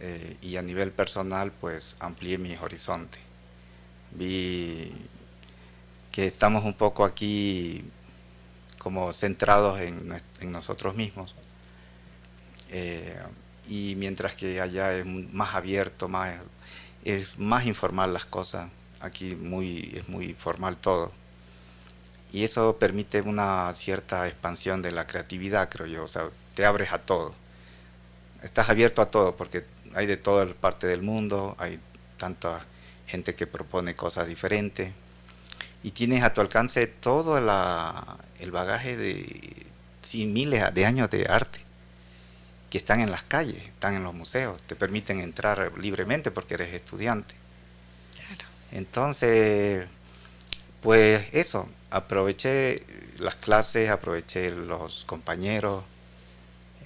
[0.00, 3.29] eh, y a nivel personal pues amplié mi horizonte.
[4.12, 4.92] Vi
[6.12, 7.84] que estamos un poco aquí
[8.78, 10.12] como centrados en,
[10.50, 11.34] nosotros mismos
[12.70, 13.16] eh,
[13.68, 16.34] y mientras que allá es más abierto, más,
[17.04, 18.70] es más informal las cosas,
[19.00, 21.12] aquí muy, es muy formal todo
[22.32, 26.92] y eso permite una cierta expansión de la creatividad, creo yo, o sea, te abres
[26.92, 27.34] a todo.
[28.42, 29.64] Estás abierto a todo porque
[29.94, 31.80] hay de toda parte del mundo, hay
[32.18, 32.60] tanta
[33.10, 34.92] gente que propone cosas diferentes
[35.82, 39.66] y tienes a tu alcance todo el bagaje de
[40.26, 41.60] miles de años de arte
[42.70, 46.72] que están en las calles, están en los museos, te permiten entrar libremente porque eres
[46.72, 47.34] estudiante.
[48.70, 49.88] Entonces,
[50.80, 52.84] pues eso, aproveché
[53.18, 55.82] las clases, aproveché los compañeros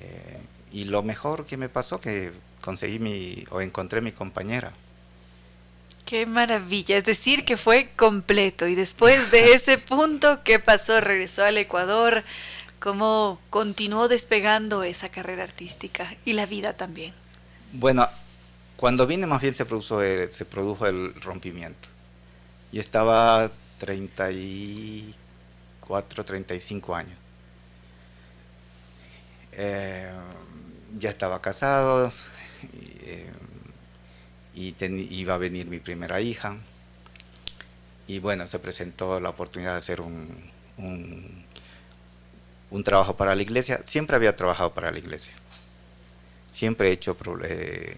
[0.00, 0.40] eh,
[0.72, 2.32] y lo mejor que me pasó que
[2.62, 4.72] conseguí mi o encontré mi compañera.
[6.14, 11.00] Qué maravilla, es decir, que fue completo y después de ese punto, ¿qué pasó?
[11.00, 12.22] Regresó al Ecuador,
[12.78, 17.12] ¿cómo continuó despegando esa carrera artística y la vida también?
[17.72, 18.08] Bueno,
[18.76, 19.98] cuando vine más bien se produjo
[20.30, 21.88] se produjo el rompimiento.
[22.70, 27.18] Yo estaba 34, 35 años.
[29.50, 30.12] Eh,
[30.96, 32.12] ya estaba casado
[34.54, 34.74] y,
[35.10, 36.56] iba a venir mi primera hija.
[38.06, 40.28] Y bueno, se presentó la oportunidad de hacer un,
[40.78, 43.80] un, trabajo para la iglesia.
[43.86, 45.32] Siempre había trabajado para la iglesia.
[46.50, 47.96] Siempre he hecho eh,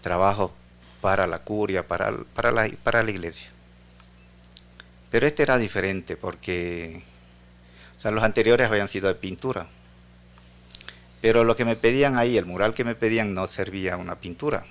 [0.00, 0.52] trabajo
[1.00, 3.48] para la curia, para, para, la, para la iglesia.
[5.10, 7.02] Pero este era diferente porque,
[7.96, 9.66] o sea, los anteriores habían sido de pintura.
[11.20, 14.66] Pero lo que me pedían ahí, el mural que me pedían no servía una pintura.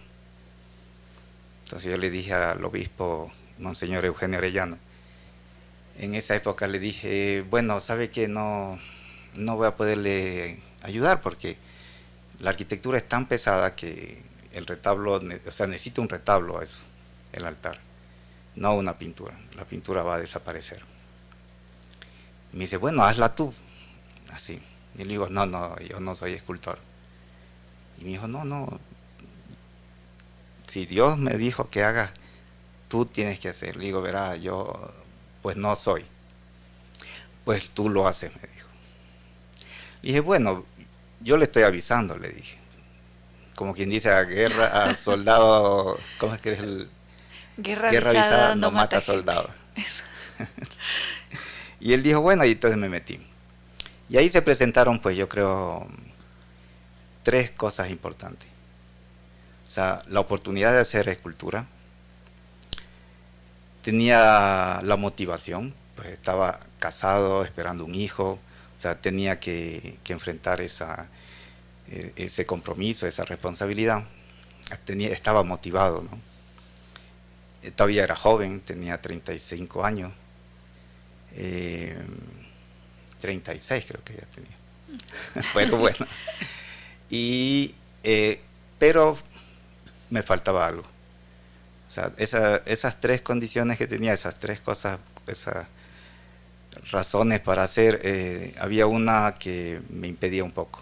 [1.73, 4.77] Entonces yo le dije al obispo, Monseñor Eugenio Arellano,
[5.97, 8.77] en esa época le dije, bueno, sabe que no,
[9.33, 11.57] no voy a poderle ayudar porque
[12.37, 14.21] la arquitectura es tan pesada que
[14.51, 16.83] el retablo, o sea, necesito un retablo a eso,
[17.31, 17.79] el altar
[18.55, 19.33] no una pintura.
[19.55, 20.79] La pintura va a desaparecer.
[22.51, 23.51] me dice, bueno, hazla tú.
[24.31, 24.61] Así.
[24.93, 26.77] Y le digo, no, no, yo no soy escultor.
[27.97, 28.79] Y me dijo, no, no.
[30.73, 32.11] Si Dios me dijo que haga,
[32.87, 33.75] tú tienes que hacer.
[33.75, 34.91] Le digo, verá, yo
[35.43, 36.03] pues no soy.
[37.45, 38.67] Pues tú lo haces, me dijo.
[40.01, 40.65] Y dije, bueno,
[41.19, 42.57] yo le estoy avisando, le dije.
[43.53, 46.89] Como quien dice a guerra, a soldado, ¿cómo es que es el,
[47.55, 49.51] Guerra, avisada, no, mata, soldados.
[51.79, 53.19] y él dijo, bueno, y entonces me metí.
[54.09, 55.87] Y ahí se presentaron, pues yo creo,
[57.21, 58.52] tres cosas importantes.
[59.73, 61.65] O sea, la oportunidad de hacer escultura.
[63.81, 68.37] Tenía la motivación, pues estaba casado, esperando un hijo.
[68.77, 71.07] O sea, tenía que, enfrentar esa,
[71.89, 74.03] eh, ese compromiso, esa responsabilidad.
[74.85, 76.19] Tenía, estaba motivado, ¿no?
[77.63, 80.13] Eh, todavía era joven, tenía 35 años,
[81.31, 84.55] 36 eh, creo que ya tenía.
[85.55, 86.05] bueno, bueno.
[87.09, 87.73] Y,
[88.03, 88.39] eh,
[88.77, 89.17] pero
[90.13, 90.83] me faltaba algo.
[91.89, 95.65] O sea, esas tres condiciones que tenía, esas tres cosas, esas
[96.91, 100.81] razones para hacer, había una que me impedía un poco.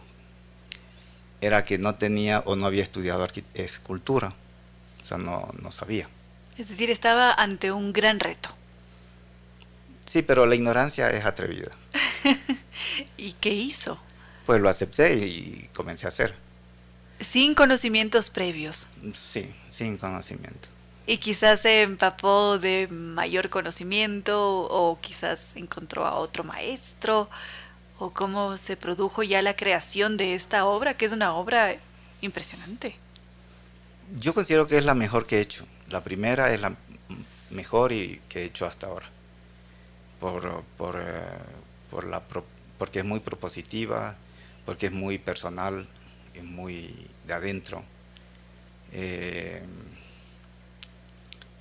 [1.39, 4.33] Era que no tenía o no había estudiado escultura.
[5.01, 6.07] O sea, no, no sabía.
[6.57, 8.49] Es decir, estaba ante un gran reto.
[10.05, 11.71] Sí, pero la ignorancia es atrevida.
[13.17, 13.97] ¿Y qué hizo?
[14.45, 16.50] Pues lo acepté y comencé a hacer.
[17.21, 18.87] Sin conocimientos previos.
[19.13, 20.67] Sí, sin conocimiento.
[21.07, 27.29] Y quizás se empapó de mayor conocimiento o quizás encontró a otro maestro
[27.99, 31.75] o cómo se produjo ya la creación de esta obra, que es una obra
[32.21, 32.95] impresionante.
[34.19, 35.65] Yo considero que es la mejor que he hecho.
[35.89, 36.75] La primera es la
[37.49, 39.07] mejor y que he hecho hasta ahora.
[40.19, 41.21] Por, por, eh,
[41.89, 42.21] por la,
[42.77, 44.15] porque es muy propositiva,
[44.65, 45.87] porque es muy personal,
[46.33, 47.83] es muy de adentro.
[48.91, 49.61] Eh,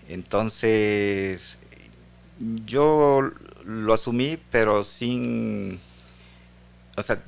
[0.08, 1.56] entonces,
[2.66, 3.30] yo
[3.64, 5.80] lo asumí, pero sin,
[6.96, 7.22] o sea,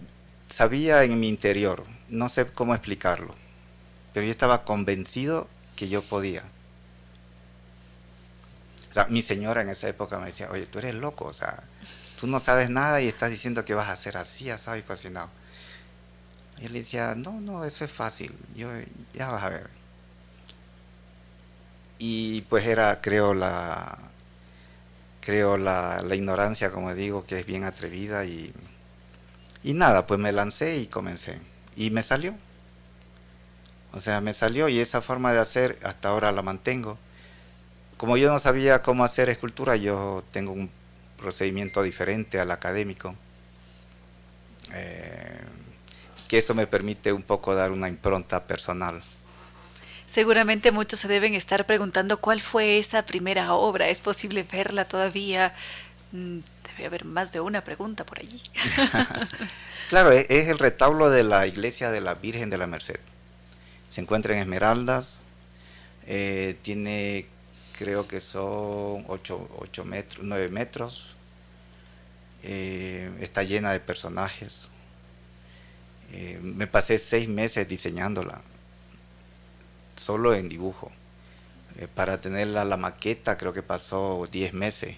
[0.48, 3.34] sabía en mi interior, no sé cómo explicarlo,
[4.12, 6.42] pero yo estaba convencido que yo podía.
[8.90, 11.62] O sea, mi señora en esa época me decía, oye, tú eres loco, o sea,
[12.20, 15.30] tú no sabes nada y estás diciendo que vas a hacer así, asado y cocinado.
[16.62, 18.68] Y él decía, no, no, eso es fácil, yo,
[19.14, 19.70] ya vas a ver.
[21.98, 23.98] Y pues era, creo, la,
[25.20, 28.52] creo la, la ignorancia, como digo, que es bien atrevida y,
[29.64, 31.38] y nada, pues me lancé y comencé.
[31.76, 32.34] Y me salió.
[33.92, 36.98] O sea, me salió y esa forma de hacer hasta ahora la mantengo
[38.02, 40.68] como yo no sabía cómo hacer escultura, yo tengo un
[41.18, 43.14] procedimiento diferente al académico,
[44.72, 45.38] eh,
[46.32, 49.02] que eso me permite un poco dar una impronta personal.
[50.08, 53.90] Seguramente muchos se deben estar preguntando cuál fue esa primera obra.
[53.90, 55.54] ¿Es posible verla todavía?
[56.10, 56.38] Mm,
[56.70, 58.40] debe haber más de una pregunta por allí.
[59.90, 63.00] claro, e-, es el retablo de la iglesia de la Virgen de la Merced.
[63.90, 65.18] Se encuentra en Esmeraldas.
[66.06, 67.26] Eh, tiene
[67.76, 71.14] creo que son 8, metros, 9 metros.
[72.42, 74.71] Eh, está llena de personajes.
[76.12, 78.40] Eh, me pasé seis meses diseñándola,
[79.96, 80.92] solo en dibujo.
[81.78, 84.96] Eh, para tenerla la maqueta creo que pasó 10 meses.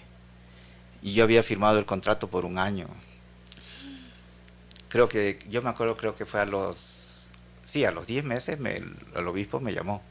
[1.01, 2.87] Y yo había firmado el contrato por un año.
[4.89, 7.29] Creo que, yo me acuerdo, creo que fue a los,
[7.63, 10.01] sí, a los 10 meses el obispo me llamó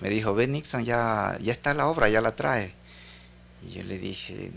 [0.00, 2.72] me dijo, ven Nixon, ya, ya está la obra, ya la trae.
[3.66, 4.52] Y yo le dije,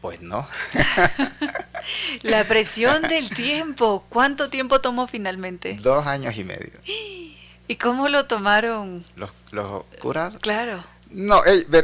[0.00, 0.46] pues no.
[2.22, 5.78] la presión del tiempo, ¿cuánto tiempo tomó finalmente?
[5.80, 6.72] Dos años y medio.
[7.68, 9.04] ¿Y cómo lo tomaron?
[9.16, 10.36] ¿Los, los curas?
[10.40, 10.84] Claro.
[11.10, 11.42] No,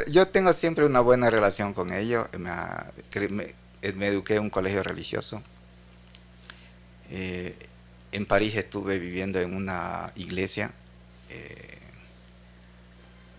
[0.09, 2.29] yo tengo siempre una buena relación con ellos.
[2.39, 5.43] Me, eduqué en un colegio religioso.
[7.11, 7.57] Eh,
[8.13, 10.71] en París estuve viviendo en una iglesia.
[11.31, 11.79] Eh,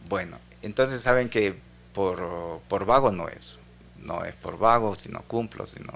[0.10, 1.56] bueno, entonces saben que
[1.94, 3.60] por, vago no es,
[4.00, 5.94] no es por vago, sino cumplo, sino...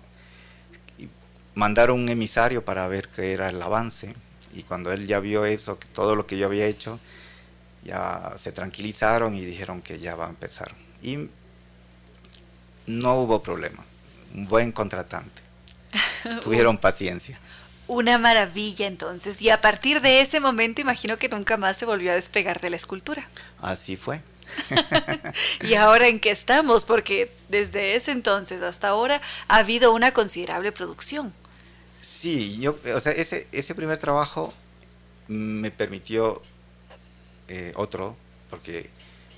[1.57, 4.13] Mandaron un emisario para ver qué era el avance
[4.53, 6.99] y cuando él ya vio eso, todo lo que yo había hecho,
[7.83, 10.71] ya se tranquilizaron y dijeron que ya va a empezar.
[11.01, 11.29] Y
[12.85, 13.83] no hubo problema,
[14.35, 15.41] un buen contratante.
[16.43, 17.39] Tuvieron paciencia.
[17.87, 19.41] Una maravilla entonces.
[19.41, 22.69] Y a partir de ese momento imagino que nunca más se volvió a despegar de
[22.69, 23.27] la escultura.
[23.59, 24.21] Así fue.
[25.61, 30.71] y ahora en qué estamos, porque desde ese entonces hasta ahora ha habido una considerable
[30.71, 31.33] producción.
[32.19, 34.53] Sí, yo, o sea, ese, ese primer trabajo
[35.27, 36.41] me permitió
[37.47, 38.15] eh, otro,
[38.49, 38.89] porque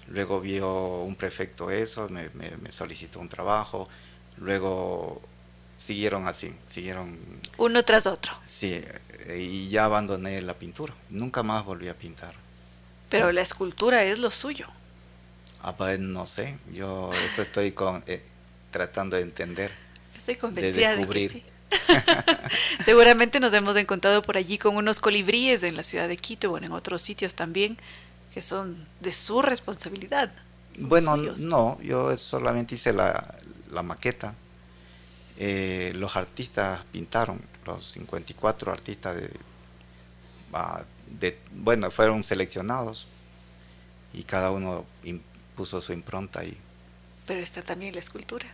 [0.07, 3.89] luego vio un prefecto eso, me, me solicitó un trabajo,
[4.37, 5.21] luego
[5.77, 7.17] siguieron así, siguieron...
[7.57, 8.33] Uno tras otro.
[8.43, 8.81] Sí,
[9.35, 12.33] y ya abandoné la pintura, nunca más volví a pintar.
[13.09, 14.67] Pero la escultura es lo suyo.
[15.61, 18.23] Ah, pues no sé, yo eso estoy con, eh,
[18.71, 19.71] tratando de entender.
[20.15, 21.43] Estoy convencida de, que sí.
[22.83, 26.67] Seguramente nos hemos encontrado por allí con unos colibríes en la ciudad de Quito, bueno,
[26.67, 27.77] en otros sitios también,
[28.33, 30.31] que son de su responsabilidad.
[30.81, 33.35] Bueno, no, yo solamente hice la,
[33.71, 34.33] la maqueta.
[35.37, 39.17] Eh, los artistas pintaron, los 54 artistas
[40.53, 40.81] ah,
[41.19, 43.07] de, bueno, fueron seleccionados
[44.13, 44.85] y cada uno
[45.55, 46.57] puso su impronta ahí.
[47.25, 48.47] Pero está también la escultura.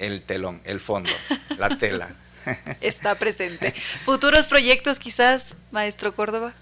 [0.00, 1.10] El telón, el fondo,
[1.58, 2.08] la tela.
[2.80, 3.72] Está presente.
[3.72, 6.54] ¿Futuros proyectos quizás, maestro Córdoba?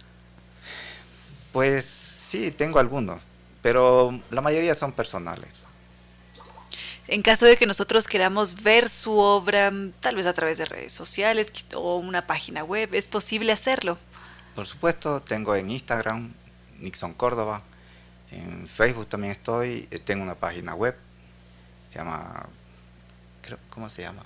[1.53, 3.23] Pues sí, tengo algunos,
[3.63, 5.63] pero la mayoría son personales.
[7.07, 10.93] En caso de que nosotros queramos ver su obra, tal vez a través de redes
[10.93, 13.99] sociales o una página web, ¿es posible hacerlo?
[14.57, 16.35] Por supuesto, tengo en Instagram,
[16.81, 17.63] Nixon Córdoba,
[18.33, 20.97] en Facebook también estoy, eh, tengo una página web,
[21.89, 22.47] se llama
[23.71, 24.23] ¿cómo se llama?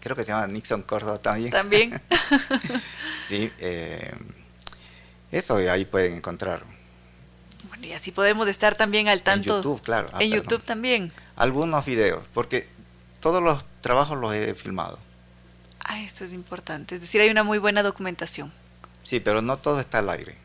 [0.00, 1.50] Creo que se llama Nixon Córdoba también.
[1.50, 2.00] También.
[3.28, 4.12] sí, eh,
[5.30, 6.64] eso ahí pueden encontrar.
[7.68, 9.58] Bueno, y así podemos estar también al tanto.
[9.58, 10.08] En YouTube, claro.
[10.18, 11.12] En YouTube también.
[11.36, 12.66] Algunos videos, porque
[13.20, 14.98] todos los trabajos los he filmado.
[15.84, 16.94] Ah, esto es importante.
[16.94, 18.52] Es decir, hay una muy buena documentación.
[19.02, 20.36] Sí, pero no todo está al aire.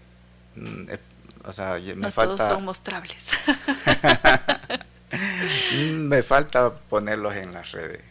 [0.55, 0.85] Mm,
[1.45, 2.35] o sea, me no falta...
[2.35, 3.31] todos son mostrables.
[5.93, 8.01] Me falta ponerlos en las redes.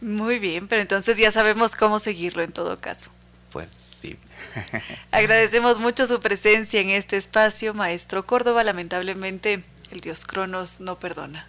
[0.00, 3.10] Muy bien, pero entonces ya sabemos cómo seguirlo en todo caso.
[3.52, 4.18] Pues sí.
[5.10, 8.64] Agradecemos mucho su presencia en este espacio, maestro Córdoba.
[8.64, 11.46] Lamentablemente, el dios Cronos no perdona.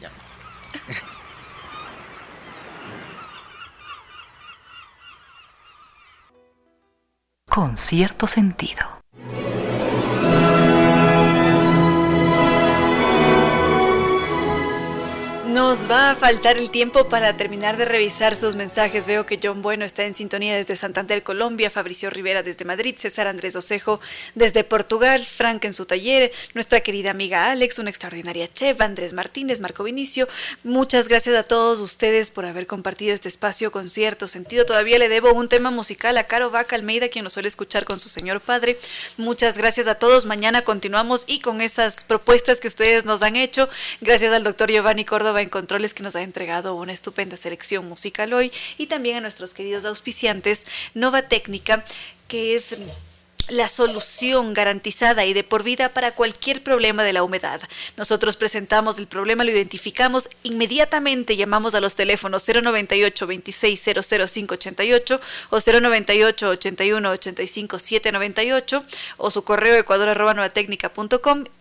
[0.00, 0.10] Ya.
[7.48, 8.95] Con cierto sentido.
[15.88, 19.06] Va a faltar el tiempo para terminar de revisar sus mensajes.
[19.06, 23.28] Veo que John Bueno está en sintonía desde Santander, Colombia, Fabricio Rivera desde Madrid, César
[23.28, 24.00] Andrés Osejo
[24.34, 29.60] desde Portugal, Frank en su taller, nuestra querida amiga Alex, una extraordinaria chef, Andrés Martínez,
[29.60, 30.26] Marco Vinicio.
[30.64, 34.66] Muchas gracias a todos ustedes por haber compartido este espacio con cierto sentido.
[34.66, 38.00] Todavía le debo un tema musical a Caro Vaca Almeida, quien nos suele escuchar con
[38.00, 38.76] su señor padre.
[39.18, 40.26] Muchas gracias a todos.
[40.26, 43.68] Mañana continuamos y con esas propuestas que ustedes nos han hecho.
[44.00, 45.42] Gracias al doctor Giovanni Córdoba
[45.76, 49.84] Controles que nos ha entregado una estupenda selección musical hoy y también a nuestros queridos
[49.84, 51.84] auspiciantes Nova Técnica
[52.28, 52.78] que es
[53.48, 57.60] la solución garantizada y de por vida para cualquier problema de la humedad.
[57.98, 65.20] Nosotros presentamos el problema, lo identificamos, inmediatamente llamamos a los teléfonos 098 26 00588
[65.50, 68.84] o 098 81 85 798
[69.18, 70.08] o su correo ecuador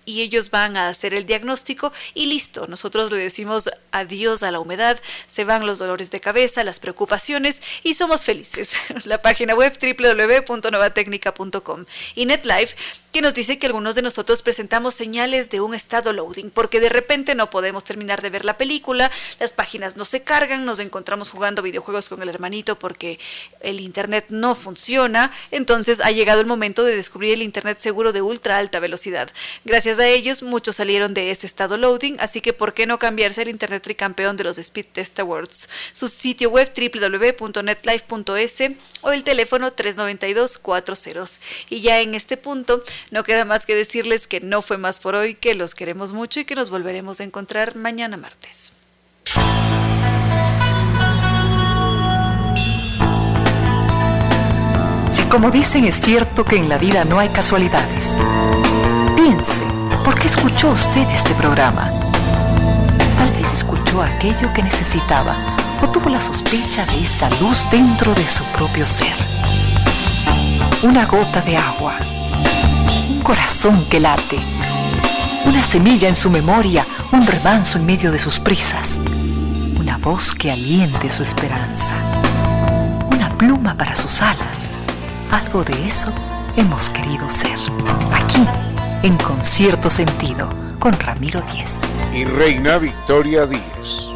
[0.05, 2.67] y ellos van a hacer el diagnóstico y listo.
[2.67, 7.61] Nosotros le decimos adiós a la humedad, se van los dolores de cabeza, las preocupaciones
[7.83, 8.73] y somos felices.
[9.05, 12.75] La página web www.novatecnica.com y NetLife,
[13.11, 16.89] que nos dice que algunos de nosotros presentamos señales de un estado loading, porque de
[16.89, 21.29] repente no podemos terminar de ver la película, las páginas no se cargan, nos encontramos
[21.29, 23.19] jugando videojuegos con el hermanito porque
[23.61, 28.21] el internet no funciona, entonces ha llegado el momento de descubrir el internet seguro de
[28.21, 29.31] ultra alta velocidad.
[29.95, 33.43] Gracias a ellos, muchos salieron de ese estado loading, así que ¿por qué no cambiarse
[33.43, 35.69] el internet tricampeón de los Speed Test Awards?
[35.93, 38.57] Su sitio web www.netlife.es
[38.99, 40.93] o el teléfono 392 40
[41.69, 45.15] y ya en este punto no queda más que decirles que no fue más por
[45.15, 48.73] hoy, que los queremos mucho y que nos volveremos a encontrar mañana martes.
[55.09, 58.17] Si como dicen es cierto que en la vida no hay casualidades,
[59.15, 59.63] piense,
[60.05, 61.91] ¿por qué escuchó usted este programa?
[63.17, 65.35] Tal vez escuchó aquello que necesitaba
[65.81, 69.15] o tuvo la sospecha de esa luz dentro de su propio ser
[70.85, 71.95] una gota de agua,
[73.09, 74.37] un corazón que late,
[75.45, 78.99] una semilla en su memoria, un remanso en medio de sus prisas,
[79.79, 81.95] una voz que aliente su esperanza,
[83.09, 84.73] una pluma para sus alas.
[85.31, 86.13] Algo de eso
[86.55, 87.57] hemos querido ser.
[88.13, 88.45] Aquí,
[89.05, 90.49] en concierto sentido,
[90.79, 91.93] con Ramiro Díez.
[92.11, 94.14] Y Reina Victoria Díez.